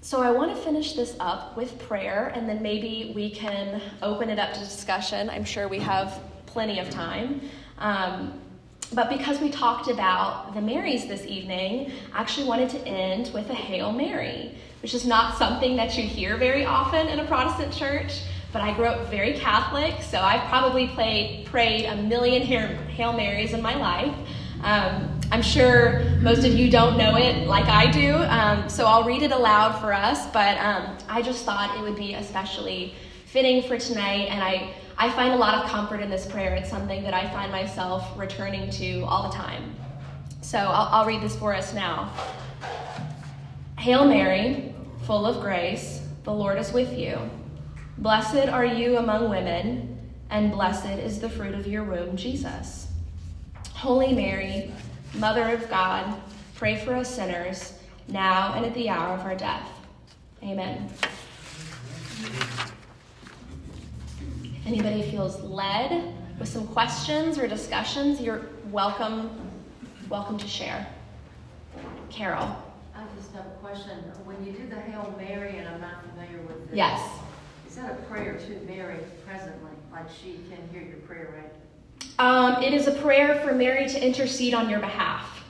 So 0.00 0.20
I 0.20 0.32
want 0.32 0.54
to 0.54 0.60
finish 0.60 0.94
this 0.94 1.14
up 1.20 1.56
with 1.56 1.78
prayer, 1.78 2.32
and 2.34 2.48
then 2.48 2.60
maybe 2.60 3.12
we 3.14 3.30
can 3.30 3.80
open 4.02 4.28
it 4.30 4.38
up 4.38 4.52
to 4.52 4.60
discussion. 4.60 5.30
I'm 5.30 5.44
sure 5.44 5.68
we 5.68 5.78
have 5.78 6.20
plenty 6.46 6.80
of 6.80 6.90
time. 6.90 7.40
Um, 7.78 8.40
but 8.92 9.08
because 9.08 9.40
we 9.40 9.48
talked 9.48 9.88
about 9.88 10.54
the 10.54 10.60
Marys 10.60 11.06
this 11.06 11.24
evening, 11.24 11.92
I 12.12 12.20
actually 12.20 12.46
wanted 12.46 12.68
to 12.70 12.86
end 12.86 13.30
with 13.32 13.48
a 13.48 13.54
Hail 13.54 13.92
Mary, 13.92 14.54
which 14.82 14.92
is 14.92 15.06
not 15.06 15.38
something 15.38 15.76
that 15.76 15.96
you 15.96 16.02
hear 16.02 16.36
very 16.36 16.66
often 16.66 17.06
in 17.06 17.20
a 17.20 17.24
Protestant 17.24 17.72
church 17.72 18.22
but 18.52 18.60
I 18.60 18.74
grew 18.74 18.84
up 18.84 19.10
very 19.10 19.32
Catholic, 19.38 20.02
so 20.02 20.20
I've 20.20 20.46
probably 20.48 20.88
played, 20.88 21.46
prayed 21.46 21.86
a 21.86 21.96
million 21.96 22.42
Hail 22.42 23.12
Marys 23.12 23.54
in 23.54 23.62
my 23.62 23.74
life. 23.74 24.14
Um, 24.62 25.18
I'm 25.32 25.42
sure 25.42 26.04
most 26.20 26.44
of 26.44 26.52
you 26.52 26.70
don't 26.70 26.98
know 26.98 27.16
it 27.16 27.46
like 27.46 27.64
I 27.64 27.90
do, 27.90 28.14
um, 28.14 28.68
so 28.68 28.86
I'll 28.86 29.04
read 29.04 29.22
it 29.22 29.32
aloud 29.32 29.80
for 29.80 29.92
us, 29.92 30.26
but 30.32 30.58
um, 30.58 30.98
I 31.08 31.22
just 31.22 31.44
thought 31.46 31.76
it 31.78 31.80
would 31.80 31.96
be 31.96 32.12
especially 32.14 32.94
fitting 33.24 33.62
for 33.62 33.78
tonight, 33.78 34.28
and 34.28 34.42
I, 34.42 34.74
I 34.98 35.10
find 35.10 35.32
a 35.32 35.36
lot 35.36 35.64
of 35.64 35.70
comfort 35.70 36.00
in 36.00 36.10
this 36.10 36.26
prayer. 36.26 36.54
It's 36.54 36.68
something 36.68 37.02
that 37.04 37.14
I 37.14 37.30
find 37.30 37.50
myself 37.50 38.06
returning 38.18 38.70
to 38.72 39.00
all 39.04 39.30
the 39.30 39.34
time. 39.34 39.74
So 40.42 40.58
I'll, 40.58 41.00
I'll 41.00 41.06
read 41.06 41.22
this 41.22 41.34
for 41.34 41.54
us 41.54 41.72
now. 41.72 42.12
Hail 43.78 44.04
Mary, 44.04 44.74
full 45.06 45.24
of 45.24 45.40
grace, 45.40 46.06
the 46.24 46.32
Lord 46.32 46.58
is 46.58 46.72
with 46.72 46.92
you. 46.96 47.18
Blessed 47.98 48.48
are 48.48 48.64
you 48.64 48.96
among 48.96 49.28
women, 49.28 49.98
and 50.30 50.50
blessed 50.50 50.98
is 50.98 51.20
the 51.20 51.28
fruit 51.28 51.54
of 51.54 51.66
your 51.66 51.84
womb, 51.84 52.16
Jesus. 52.16 52.88
Holy 53.74 54.14
Mary, 54.14 54.72
Mother 55.14 55.54
of 55.54 55.68
God, 55.68 56.18
pray 56.54 56.82
for 56.82 56.94
us 56.94 57.14
sinners, 57.14 57.74
now 58.08 58.54
and 58.54 58.64
at 58.64 58.72
the 58.74 58.88
hour 58.88 59.14
of 59.14 59.20
our 59.20 59.36
death. 59.36 59.68
Amen. 60.42 60.88
If 64.42 64.66
anybody 64.66 65.02
feels 65.10 65.40
led 65.42 66.14
with 66.38 66.48
some 66.48 66.66
questions 66.68 67.38
or 67.38 67.46
discussions, 67.46 68.20
you're 68.20 68.46
welcome, 68.70 69.30
welcome 70.08 70.38
to 70.38 70.48
share. 70.48 70.86
Carol. 72.08 72.56
I 72.94 73.04
just 73.16 73.32
have 73.32 73.46
a 73.46 73.50
question. 73.62 73.98
When 74.24 74.44
you 74.44 74.52
do 74.52 74.66
the 74.68 74.80
Hail 74.80 75.14
Mary, 75.18 75.58
and 75.58 75.68
I'm 75.68 75.80
not 75.80 76.04
familiar 76.06 76.40
with 76.42 76.68
this. 76.68 76.76
Yes. 76.76 77.00
Is 77.72 77.78
that 77.78 77.92
a 77.92 78.02
prayer 78.02 78.34
to 78.34 78.70
Mary 78.70 78.98
presently? 79.26 79.70
Like 79.90 80.04
she 80.10 80.40
can 80.50 80.58
hear 80.70 80.82
your 80.82 80.98
prayer, 81.06 81.34
right? 81.38 82.18
Um, 82.18 82.62
it 82.62 82.74
is 82.74 82.86
a 82.86 82.92
prayer 82.92 83.40
for 83.40 83.54
Mary 83.54 83.88
to 83.88 84.06
intercede 84.06 84.52
on 84.52 84.68
your 84.68 84.78
behalf. 84.78 85.42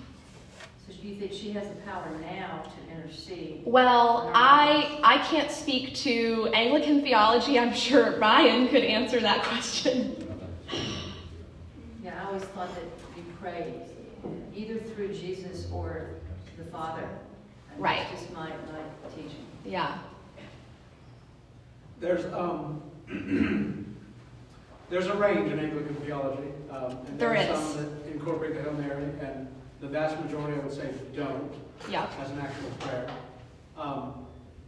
So 0.87 0.93
do 0.93 1.09
you 1.09 1.17
think 1.17 1.33
she 1.33 1.51
has 1.51 1.67
the 1.67 1.75
power 1.81 2.07
now 2.21 2.63
to 2.63 2.97
intercede? 2.97 3.63
Well, 3.65 4.31
I 4.33 5.01
I 5.03 5.19
can't 5.27 5.51
speak 5.51 5.97
to 5.97 6.49
Anglican 6.55 7.03
theology. 7.03 7.59
I'm 7.59 7.75
sure 7.75 8.17
Ryan 8.21 8.69
could 8.69 8.85
answer 8.85 9.19
that 9.19 9.43
question. 9.43 10.15
Yeah, 12.05 12.23
I 12.23 12.27
always 12.29 12.45
thought 12.45 12.73
that 12.77 12.85
you 13.17 13.25
prayed 13.41 13.81
either 14.55 14.79
through 14.79 15.13
Jesus 15.13 15.67
or 15.73 16.11
the 16.57 16.67
Father. 16.67 17.09
Right. 17.79 18.07
That's 18.11 18.23
just 18.23 18.33
my, 18.33 18.51
my 18.51 19.11
teaching. 19.13 19.45
Yeah. 19.65 19.99
There's, 22.03 22.25
um, 22.35 22.83
there's 24.91 25.07
a 25.07 25.15
range 25.15 25.53
in 25.53 25.59
Anglican 25.61 25.95
theology. 26.05 26.49
um, 26.69 26.99
and 27.07 27.17
There 27.19 27.31
are 27.31 27.37
is. 27.37 27.47
some 27.47 27.77
that 27.77 28.13
incorporate 28.13 28.55
the 28.57 28.63
Hail 28.63 28.73
Mary, 28.73 29.05
and 29.21 29.47
the 29.81 29.87
vast 29.87 30.21
majority, 30.21 30.61
I 30.61 30.65
would 30.65 30.73
say, 30.75 30.91
don't, 31.15 31.53
Yeah. 31.89 32.09
as 32.21 32.31
an 32.33 32.41
actual 32.41 32.71
prayer. 32.81 33.07
Um, 33.79 34.15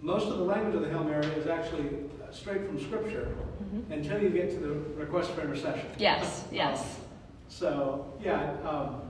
Most 0.01 0.29
of 0.29 0.37
the 0.39 0.45
language 0.45 0.75
of 0.75 0.83
the 0.83 0.91
Hail 0.91 1.03
Mary 1.03 1.25
is 1.27 1.47
actually 1.47 1.89
uh, 2.23 2.31
straight 2.31 2.67
from 2.67 2.79
Scripture 2.79 3.35
Mhm. 3.65 3.91
until 3.91 4.23
you 4.23 4.29
get 4.29 4.51
to 4.51 4.59
the 4.59 4.75
request 5.03 5.31
for 5.31 5.41
intercession. 5.41 5.87
Yes. 5.99 6.47
Yes. 6.53 7.01
So, 7.49 8.05
yeah, 8.23 8.53
um, 8.65 9.01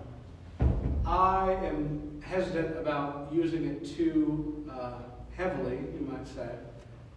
I 1.04 1.52
am 1.64 2.22
hesitant 2.24 2.78
about 2.78 3.28
using 3.32 3.64
it 3.66 3.84
too 3.84 4.64
uh, 4.70 4.98
heavily, 5.36 5.78
you 5.98 6.06
might 6.10 6.26
say. 6.28 6.48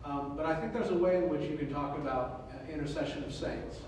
Um, 0.10 0.34
but 0.38 0.46
I 0.46 0.56
think 0.56 0.72
there's 0.72 0.89
a 0.89 0.96
way 0.96 1.17
in 1.17 1.28
which 1.28 1.41
you 1.50 1.58
can 1.58 1.74
talk 1.74 1.98
about 1.98 2.50
uh, 2.52 2.72
intercession 2.72 3.26
of 3.26 3.34
saints, 3.34 3.80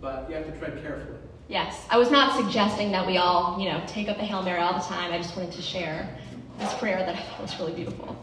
but 0.00 0.28
you 0.28 0.36
have 0.36 0.44
to 0.44 0.58
tread 0.58 0.82
carefully. 0.82 1.16
Yes. 1.48 1.86
I 1.88 1.96
was 1.96 2.10
not 2.10 2.36
suggesting 2.36 2.92
that 2.92 3.06
we 3.06 3.16
all, 3.16 3.58
you 3.58 3.70
know, 3.70 3.82
take 3.86 4.08
up 4.08 4.18
the 4.18 4.24
Hail 4.24 4.42
Mary 4.42 4.60
all 4.60 4.74
the 4.74 4.84
time. 4.84 5.12
I 5.12 5.16
just 5.16 5.34
wanted 5.36 5.52
to 5.52 5.62
share 5.62 6.18
this 6.58 6.74
prayer 6.74 6.98
that 6.98 7.16
I 7.16 7.20
thought 7.20 7.40
was 7.40 7.58
really 7.58 7.72
beautiful. 7.72 8.16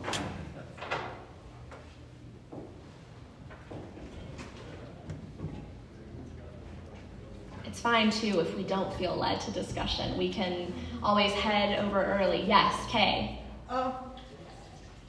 It's 7.66 7.80
fine 7.80 8.12
too 8.12 8.40
if 8.40 8.56
we 8.56 8.64
don't 8.64 8.94
feel 8.96 9.16
led 9.16 9.40
to 9.42 9.52
discussion. 9.52 10.16
We 10.16 10.32
can 10.32 10.72
always 11.02 11.32
head 11.32 11.80
over 11.80 12.06
early. 12.06 12.44
Yes, 12.44 12.76
Kay. 12.90 13.42
Um, 13.70 13.94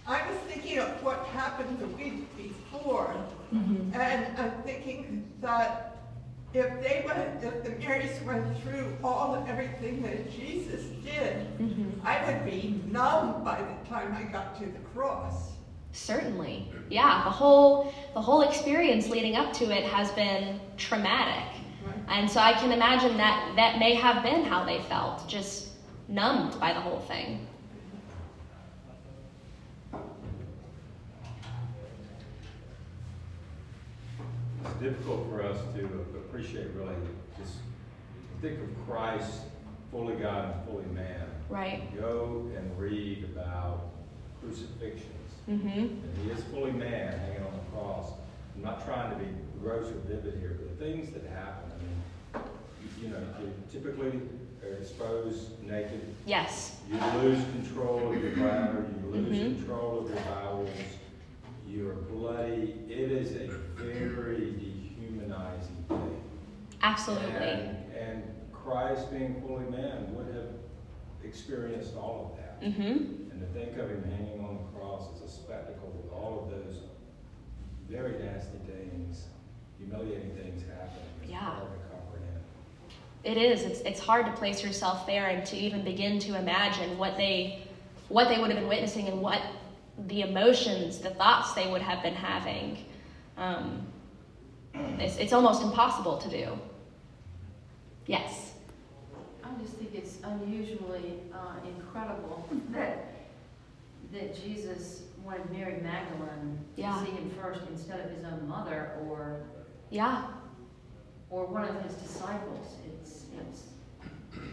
I 0.07 0.29
was 0.29 0.39
thinking 0.49 0.79
of 0.79 0.89
what 1.03 1.19
happened 1.27 1.79
the 1.79 1.87
week 1.89 2.27
before, 2.37 3.15
Mm-hmm. 3.55 4.01
and 4.01 4.39
I'm 4.39 4.63
thinking 4.63 5.31
that 5.43 5.97
if 6.55 6.67
they 6.83 7.05
went, 7.07 7.45
if 7.45 7.63
the 7.63 7.71
Marys 7.87 8.19
went 8.25 8.45
through 8.63 8.97
all 9.05 9.35
of 9.35 9.47
everything 9.49 10.03
that 10.03 10.33
Jesus 10.33 10.87
did, 11.05 11.47
Mm-hmm. 11.59 12.07
I 12.07 12.25
would 12.27 12.45
be 12.51 12.81
numb 12.91 13.45
by 13.45 13.61
the 13.61 13.89
time 13.89 14.15
I 14.19 14.25
got 14.33 14.59
to 14.61 14.67
the 14.67 14.79
cross. 14.95 15.51
Certainly. 15.93 16.73
Yeah, 16.89 17.23
the 17.25 17.31
whole 17.31 17.93
the 18.15 18.21
whole 18.23 18.41
experience 18.43 19.09
leading 19.11 19.37
up 19.37 19.53
to 19.55 19.65
it 19.71 19.85
has 19.85 20.11
been 20.13 20.59
traumatic. 20.79 21.45
And 22.09 22.29
so 22.31 22.41
I 22.41 22.53
can 22.55 22.73
imagine 22.73 23.17
that 23.19 23.53
that 23.57 23.79
may 23.79 23.95
have 23.95 24.23
been 24.23 24.45
how 24.45 24.65
they 24.65 24.81
felt, 24.81 25.29
just 25.29 25.69
numbed 26.09 26.59
by 26.59 26.73
the 26.73 26.81
whole 26.81 27.01
thing. 27.01 27.47
Difficult 34.83 35.29
for 35.31 35.43
us 35.43 35.59
to 35.77 35.85
appreciate 36.17 36.67
really 36.75 36.95
just 37.39 37.59
think 38.41 38.59
of 38.59 38.69
Christ, 38.89 39.43
fully 39.91 40.17
God 40.17 40.57
and 40.57 40.65
fully 40.67 40.87
man. 40.87 41.27
Right. 41.49 41.95
Go 41.99 42.51
and 42.57 42.79
read 42.79 43.25
about 43.25 43.91
crucifixions. 44.41 45.07
Mm-hmm. 45.49 45.69
And 45.69 46.19
he 46.25 46.31
is 46.31 46.43
fully 46.45 46.73
man 46.73 47.19
hanging 47.21 47.43
on 47.45 47.53
the 47.53 47.71
cross. 47.77 48.13
I'm 48.57 48.63
not 48.63 48.85
trying 48.85 49.11
to 49.11 49.25
be 49.25 49.31
gross 49.61 49.87
or 49.87 50.01
vivid 50.09 50.39
here, 50.41 50.59
but 50.59 50.79
the 50.79 50.85
things 50.85 51.13
that 51.13 51.25
happen, 51.25 51.71
I 52.35 52.39
mean, 52.39 52.45
you, 52.99 53.07
you 53.07 53.13
know, 53.13 53.21
you 53.41 53.53
typically 53.71 54.21
are 54.65 54.75
exposed 54.75 55.63
naked. 55.63 56.03
Yes. 56.27 56.81
You 56.91 56.99
lose 57.21 57.43
control 57.53 58.13
of 58.13 58.23
your 58.23 58.33
bladder, 58.33 58.87
you 59.05 59.11
lose 59.11 59.39
Mhm. 59.39 59.57
control 59.59 60.01
of 60.01 60.09
your 60.09 60.19
bowels, 60.23 60.69
you're 61.69 61.95
bloody. 61.95 62.75
It 62.89 63.11
is 63.13 63.37
a 63.37 63.47
very. 63.77 64.72
Absolutely. 66.83 67.49
And, 67.49 67.77
and 67.99 68.23
Christ 68.53 69.11
being 69.11 69.41
fully 69.47 69.65
man 69.71 70.15
would 70.15 70.35
have 70.35 70.51
experienced 71.25 71.95
all 71.97 72.33
of 72.33 72.39
that. 72.39 72.63
Mm-hmm. 72.63 73.31
And 73.31 73.41
to 73.41 73.47
think 73.59 73.77
of 73.79 73.91
him 73.91 74.05
hanging 74.05 74.45
on 74.45 74.59
the 74.59 74.79
cross 74.79 75.09
as 75.17 75.23
a 75.29 75.33
spectacle 75.33 75.93
with 76.03 76.13
all 76.13 76.45
of 76.45 76.51
those 76.51 76.81
very 77.89 78.19
nasty 78.25 78.59
things, 78.67 79.27
humiliating 79.79 80.31
things 80.37 80.63
happening, 80.63 81.05
is 81.25 81.31
Yeah. 81.31 81.39
hard 81.39 81.63
to 81.73 81.95
comprehend. 81.95 82.41
It 83.25 83.37
is. 83.37 83.63
It's 83.63 83.81
it's 83.81 84.01
hard 84.01 84.27
to 84.27 84.33
place 84.33 84.63
yourself 84.63 85.07
there 85.07 85.27
and 85.27 85.45
to 85.47 85.57
even 85.57 85.85
begin 85.85 86.19
to 86.21 86.37
imagine 86.39 86.99
what 86.99 87.17
they 87.17 87.67
what 88.09 88.29
they 88.29 88.39
would 88.39 88.51
have 88.51 88.59
been 88.59 88.69
witnessing 88.69 89.09
and 89.09 89.21
what 89.21 89.41
the 90.07 90.23
emotions, 90.23 90.99
the 90.99 91.11
thoughts 91.11 91.53
they 91.53 91.71
would 91.71 91.83
have 91.83 92.03
been 92.03 92.15
having. 92.15 92.79
Um, 93.37 93.87
it's 94.75 95.17
it's 95.17 95.33
almost 95.33 95.63
impossible 95.63 96.19
to 96.19 96.29
do. 96.31 96.59
Yes. 98.13 98.53
I 99.43 99.49
just 99.63 99.75
think 99.77 99.95
it's 99.95 100.19
unusually 100.23 101.15
uh, 101.33 101.67
incredible 101.67 102.47
that 102.73 103.07
that 104.13 104.37
Jesus 104.45 105.05
wanted 105.25 105.51
Mary 105.51 105.81
Magdalene 105.81 106.59
Yeah. 106.77 106.93
to 106.93 107.07
see 107.07 107.13
him 107.13 107.31
first 107.41 107.63
instead 107.71 108.01
of 108.01 108.11
his 108.11 108.23
own 108.25 108.47
mother 108.47 108.91
or 109.09 109.41
Yeah. 109.89 110.25
or 111.31 111.47
one 111.47 111.65
of 111.65 111.83
his 111.83 111.95
disciples. 111.95 112.67
It's 113.01 113.25
it's 113.41 113.63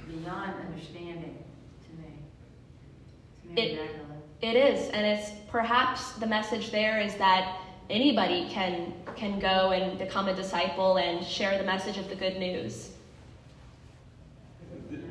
beyond 0.07 0.53
understanding 0.65 1.43
to 1.83 2.01
me. 2.01 2.13
To 3.43 3.47
Mary 3.49 3.67
It- 3.71 3.75
Magdalene. 3.81 4.05
It 4.41 4.55
is, 4.55 4.89
and 4.91 5.05
it's 5.05 5.31
perhaps 5.49 6.13
the 6.13 6.25
message 6.27 6.71
there 6.71 7.01
is 7.01 7.13
that 7.15 7.57
anybody 7.89 8.47
can 8.49 8.93
can 9.17 9.37
go 9.37 9.71
and 9.71 9.99
become 9.99 10.29
a 10.29 10.33
disciple 10.33 10.95
and 10.97 11.25
share 11.25 11.57
the 11.57 11.65
message 11.65 11.97
of 11.97 12.07
the 12.07 12.15
good 12.15 12.37
news. 12.37 12.91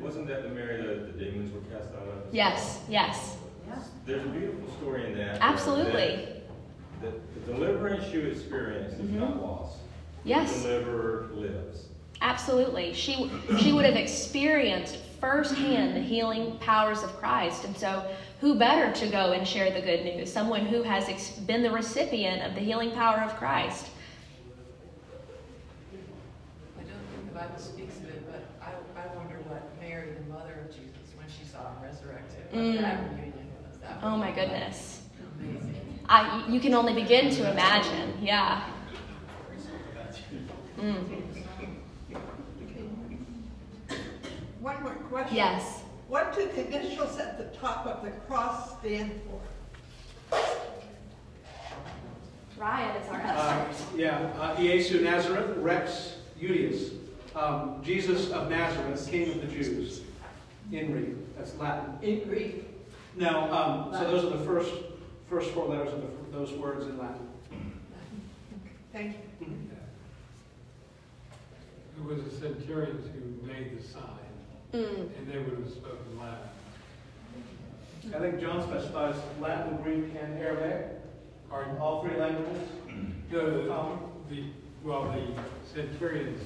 Wasn't 0.09 0.25
that 0.25 0.41
the 0.41 0.49
Mary 0.49 0.77
that 0.81 1.05
the 1.15 1.23
demons 1.23 1.53
were 1.53 1.59
cast 1.69 1.93
out 1.93 2.01
of? 2.07 2.33
Yes, 2.33 2.79
yes, 2.89 3.37
Yeah. 3.67 3.75
There's 4.07 4.25
a 4.25 4.29
beautiful 4.29 4.67
story 4.77 5.05
in 5.05 5.15
that. 5.19 5.37
absolutely. 5.39 6.25
That, 6.99 7.11
that 7.11 7.45
the 7.45 7.53
deliverance 7.53 8.11
you 8.11 8.21
experience 8.21 8.93
is 8.95 9.01
Mhm. 9.01 9.19
not 9.19 9.39
lost. 9.39 9.77
Yes. 10.23 10.63
The 10.63 10.67
deliverer 10.69 11.27
lives. 11.35 11.85
Absolutely. 12.23 12.91
She 12.95 13.29
she 13.59 13.71
would 13.71 13.85
have 13.85 13.95
experienced 13.95 14.95
firsthand 15.21 15.95
the 15.95 16.01
healing 16.01 16.57
powers 16.57 17.03
of 17.03 17.15
Christ. 17.17 17.65
And 17.65 17.77
so 17.77 18.03
who 18.41 18.55
better 18.55 18.91
to 18.91 19.07
go 19.11 19.33
and 19.33 19.47
share 19.47 19.69
the 19.69 19.79
good 19.81 20.03
news? 20.05 20.33
Someone 20.33 20.65
who 20.65 20.81
has 20.81 21.07
ex- 21.07 21.29
been 21.37 21.61
the 21.61 21.69
recipient 21.69 22.41
of 22.41 22.55
the 22.55 22.61
healing 22.61 22.89
power 22.93 23.19
of 23.21 23.35
Christ. 23.35 23.85
I 26.79 26.81
don't 26.81 27.05
think 27.13 27.31
the 27.31 27.39
Bible 27.39 27.59
speaks 27.59 27.97
of 27.97 28.05
it, 28.09 28.25
but 28.31 28.41
I, 28.61 28.71
I 29.01 29.15
wonder 29.15 29.35
what 29.47 29.61
Mary, 29.79 30.11
the 30.11 30.33
mother 30.33 30.65
of 30.67 30.75
Jesus, 30.75 31.07
when 31.17 31.27
she 31.29 31.45
saw 31.49 31.59
him 31.59 31.83
resurrected, 31.83 32.35
what 32.35 32.38
Mm. 32.53 32.81
that 32.81 33.03
reunion 33.11 33.33
was. 33.63 33.79
Oh 34.03 34.17
my 34.17 34.31
goodness. 34.31 35.01
I 36.07 36.43
you 36.49 36.59
can 36.59 36.73
only 36.73 36.93
begin 36.93 37.29
to 37.31 37.51
imagine. 37.51 38.13
Yeah. 38.21 38.63
Mm. 40.79 41.19
One 44.61 44.83
more 44.83 44.93
question. 45.09 45.35
Yes. 45.35 45.81
What 46.07 46.35
do 46.35 46.47
the 46.47 46.67
initials 46.67 47.17
at 47.17 47.37
the 47.37 47.55
top 47.57 47.85
of 47.85 48.03
the 48.03 48.11
cross 48.27 48.77
stand 48.79 49.11
for? 49.27 50.37
Ryan 52.57 52.95
is 53.01 53.07
our 53.09 53.21
Uh, 53.21 53.65
expert. 53.69 53.97
Yeah, 53.97 54.17
uh, 54.39 54.55
Iesu 54.57 55.01
Nazareth, 55.01 55.55
Rex 55.57 56.15
Judaeus. 56.39 56.91
Um, 57.35 57.81
Jesus 57.83 58.31
of 58.31 58.49
Nazareth, 58.49 59.07
King 59.09 59.31
of 59.31 59.41
the 59.41 59.47
Jews. 59.47 60.01
INRI, 60.71 61.15
that's 61.39 61.55
Latin. 61.57 61.93
In 62.01 62.27
Greek. 62.27 62.65
Now, 63.15 63.51
um, 63.51 63.93
so 63.93 64.03
those 64.11 64.25
are 64.25 64.37
the 64.37 64.43
first, 64.45 64.71
first 65.29 65.51
four 65.51 65.67
letters 65.67 65.93
of 65.93 66.01
the, 66.01 66.37
those 66.37 66.51
words 66.53 66.85
in 66.85 66.97
Latin. 66.97 67.27
Thank 68.91 69.17
you. 69.39 69.47
It 71.97 72.03
was 72.05 72.23
the 72.23 72.31
centurions 72.31 73.05
who 73.13 73.47
made 73.47 73.77
the 73.77 73.83
sign, 73.83 74.03
Mm. 74.73 75.09
and 75.17 75.27
they 75.31 75.39
would 75.39 75.57
have 75.59 75.69
spoken 75.69 76.19
Latin. 76.19 76.47
I 78.15 78.19
think 78.19 78.39
John 78.39 78.61
specifies 78.67 79.15
Latin, 79.41 79.77
Greek, 79.83 80.05
and 80.21 80.37
Arabic 80.39 80.87
are 81.51 81.63
in 81.63 81.77
all 81.77 82.03
three 82.03 82.15
languages. 82.17 82.69
No, 83.31 83.65
Common? 83.67 83.99
the, 84.29 84.35
the, 84.35 84.43
well, 84.83 85.03
the 85.11 85.41
centurions 85.73 86.41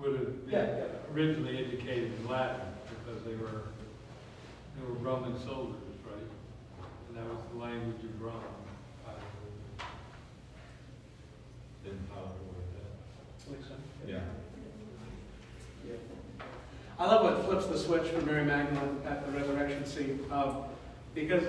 would 0.00 0.18
have 0.18 0.28
Yeah, 0.48 0.66
yeah. 0.78 0.84
originally 1.14 1.64
indicated 1.64 2.12
Latin 2.28 2.66
because 3.06 3.22
they 3.24 3.34
were, 3.36 3.62
they 4.80 4.86
were 4.86 4.98
Roman 4.98 5.38
soldiers, 5.38 5.76
right? 6.06 6.86
And 7.08 7.16
that 7.16 7.24
was 7.24 7.42
the 7.52 7.58
language 7.58 8.02
of 8.04 8.20
Rome. 8.22 8.34
I 9.06 9.10
believe. 9.12 9.88
Didn't 11.84 12.08
follow 12.08 12.30
with 12.48 13.54
Think 13.54 13.64
so? 13.64 13.74
that. 14.06 14.10
Yeah. 14.12 14.20
I 16.98 17.06
love 17.06 17.22
what 17.24 17.44
flips 17.46 17.66
the 17.66 17.78
switch 17.78 18.08
for 18.12 18.20
Mary 18.26 18.44
Magdalene 18.44 19.00
at 19.06 19.24
the 19.24 19.32
resurrection 19.32 19.86
scene, 19.86 20.20
um, 20.30 20.64
because 21.14 21.42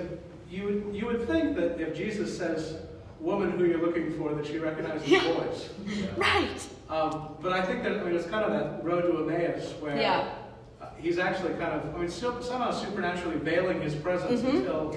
you 0.50 0.64
would, 0.64 0.94
you 0.96 1.04
would 1.04 1.26
think 1.28 1.56
that 1.56 1.78
if 1.78 1.94
Jesus 1.94 2.36
says, 2.36 2.76
"Woman, 3.20 3.50
who 3.50 3.66
you're 3.66 3.84
looking 3.86 4.16
for," 4.16 4.32
that 4.32 4.46
she 4.46 4.58
recognizes 4.58 5.02
the 5.04 5.10
Yeah. 5.10 5.32
voice. 5.34 5.68
Right. 6.16 6.68
Um, 6.88 7.36
but 7.42 7.52
I 7.52 7.60
think 7.66 7.82
that 7.82 7.92
I 8.00 8.02
mean 8.02 8.14
it's 8.14 8.26
kind 8.26 8.44
of 8.44 8.52
that 8.52 8.82
road 8.84 9.02
to 9.02 9.18
Emmaus 9.30 9.72
where 9.80 9.96
Yeah. 9.98 10.32
He's 11.02 11.18
actually 11.18 11.50
kind 11.54 11.72
of 11.72 11.94
I 11.94 11.98
mean 11.98 12.08
still 12.08 12.40
somehow 12.42 12.70
supernaturally 12.70 13.36
veiling 13.38 13.80
his 13.82 13.94
presence 13.94 14.40
Mhm. 14.40 14.54
until 14.56 14.96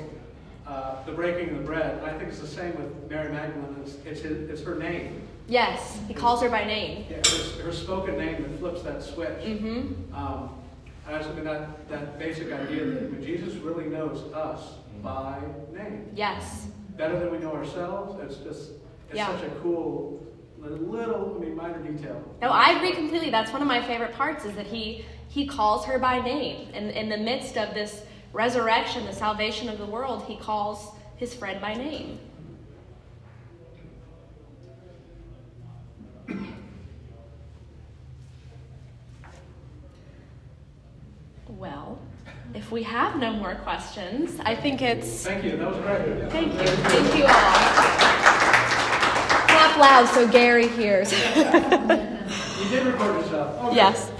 uh, 0.67 1.03
the 1.05 1.11
breaking 1.11 1.49
of 1.49 1.57
the 1.59 1.63
bread. 1.63 1.97
And 1.97 2.05
I 2.07 2.17
think 2.17 2.29
it's 2.29 2.39
the 2.39 2.47
same 2.47 2.75
with 2.75 3.09
Mary 3.09 3.31
Magdalene. 3.31 3.75
It's 3.83 3.95
it's, 4.05 4.21
his, 4.21 4.49
it's 4.49 4.61
her 4.63 4.75
name, 4.75 5.21
Yes, 5.47 5.99
he 6.07 6.13
calls 6.15 6.41
her 6.41 6.49
by 6.49 6.63
name. 6.65 7.05
yeah, 7.07 7.17
her, 7.17 7.63
her 7.65 7.71
spoken 7.71 8.17
name 8.17 8.41
that 8.41 8.57
flips 8.59 8.81
that 8.81 9.03
switch. 9.03 9.43
Mm-hmm. 9.43 10.15
Um, 10.15 10.49
and 11.05 11.15
I 11.15 11.19
just 11.19 11.35
mean 11.35 11.43
that, 11.45 11.87
that 11.89 12.17
basic 12.17 12.51
idea 12.51 12.83
that 12.85 12.97
I 13.03 13.07
mean, 13.09 13.23
Jesus 13.23 13.53
really 13.57 13.85
knows 13.85 14.23
us 14.33 14.61
by 15.03 15.39
name. 15.71 16.09
Yes. 16.15 16.67
Better 16.97 17.19
than 17.19 17.29
we 17.31 17.37
know 17.37 17.53
ourselves. 17.53 18.19
It's 18.23 18.37
just, 18.37 18.71
it's 19.09 19.17
Yeah. 19.17 19.27
such 19.39 19.43
a 19.45 19.51
cool 19.61 20.19
little, 20.59 21.35
I 21.37 21.45
mean, 21.45 21.55
minor 21.55 21.77
detail. 21.77 22.19
No, 22.41 22.49
I 22.49 22.71
agree 22.71 22.93
completely. 22.93 23.29
That's 23.29 23.53
one 23.53 23.61
of 23.61 23.67
my 23.67 23.83
favorite 23.85 24.13
parts 24.13 24.45
is 24.45 24.55
that 24.55 24.65
he 24.65 25.05
he 25.35 25.45
calls 25.45 25.85
her 25.85 25.99
by 25.99 26.21
name. 26.21 26.69
And 26.73 26.91
in 26.91 27.09
the 27.09 27.17
midst 27.17 27.57
of 27.57 27.73
this 27.73 28.03
resurrection, 28.31 29.05
the 29.05 29.11
salvation 29.11 29.67
of 29.67 29.77
the 29.77 29.85
world, 29.85 30.23
he 30.23 30.37
calls 30.37 30.95
his 31.17 31.33
friend 31.33 31.59
by 31.59 31.73
name. 31.73 32.19
Well, 41.49 41.99
if 42.53 42.71
we 42.71 42.83
have 42.83 43.17
no 43.17 43.33
more 43.33 43.55
questions, 43.55 44.39
I 44.45 44.55
think 44.55 44.81
it's 44.81 45.25
Thank 45.25 45.43
you. 45.43 45.57
That 45.57 45.67
was 45.67 45.77
great. 45.79 46.31
Thank 46.31 46.53
you. 46.53 46.67
Thank 46.67 47.17
you 47.17 47.25
all. 47.25 47.53
Clap 49.49 49.77
loud 49.77 50.05
so 50.05 50.29
Gary 50.29 50.69
hears. 50.69 51.13
You 52.65 52.69
did 52.71 52.87
record 52.87 53.21
yourself. 53.21 53.65
Okay. 53.65 53.75
yes. 53.75 54.11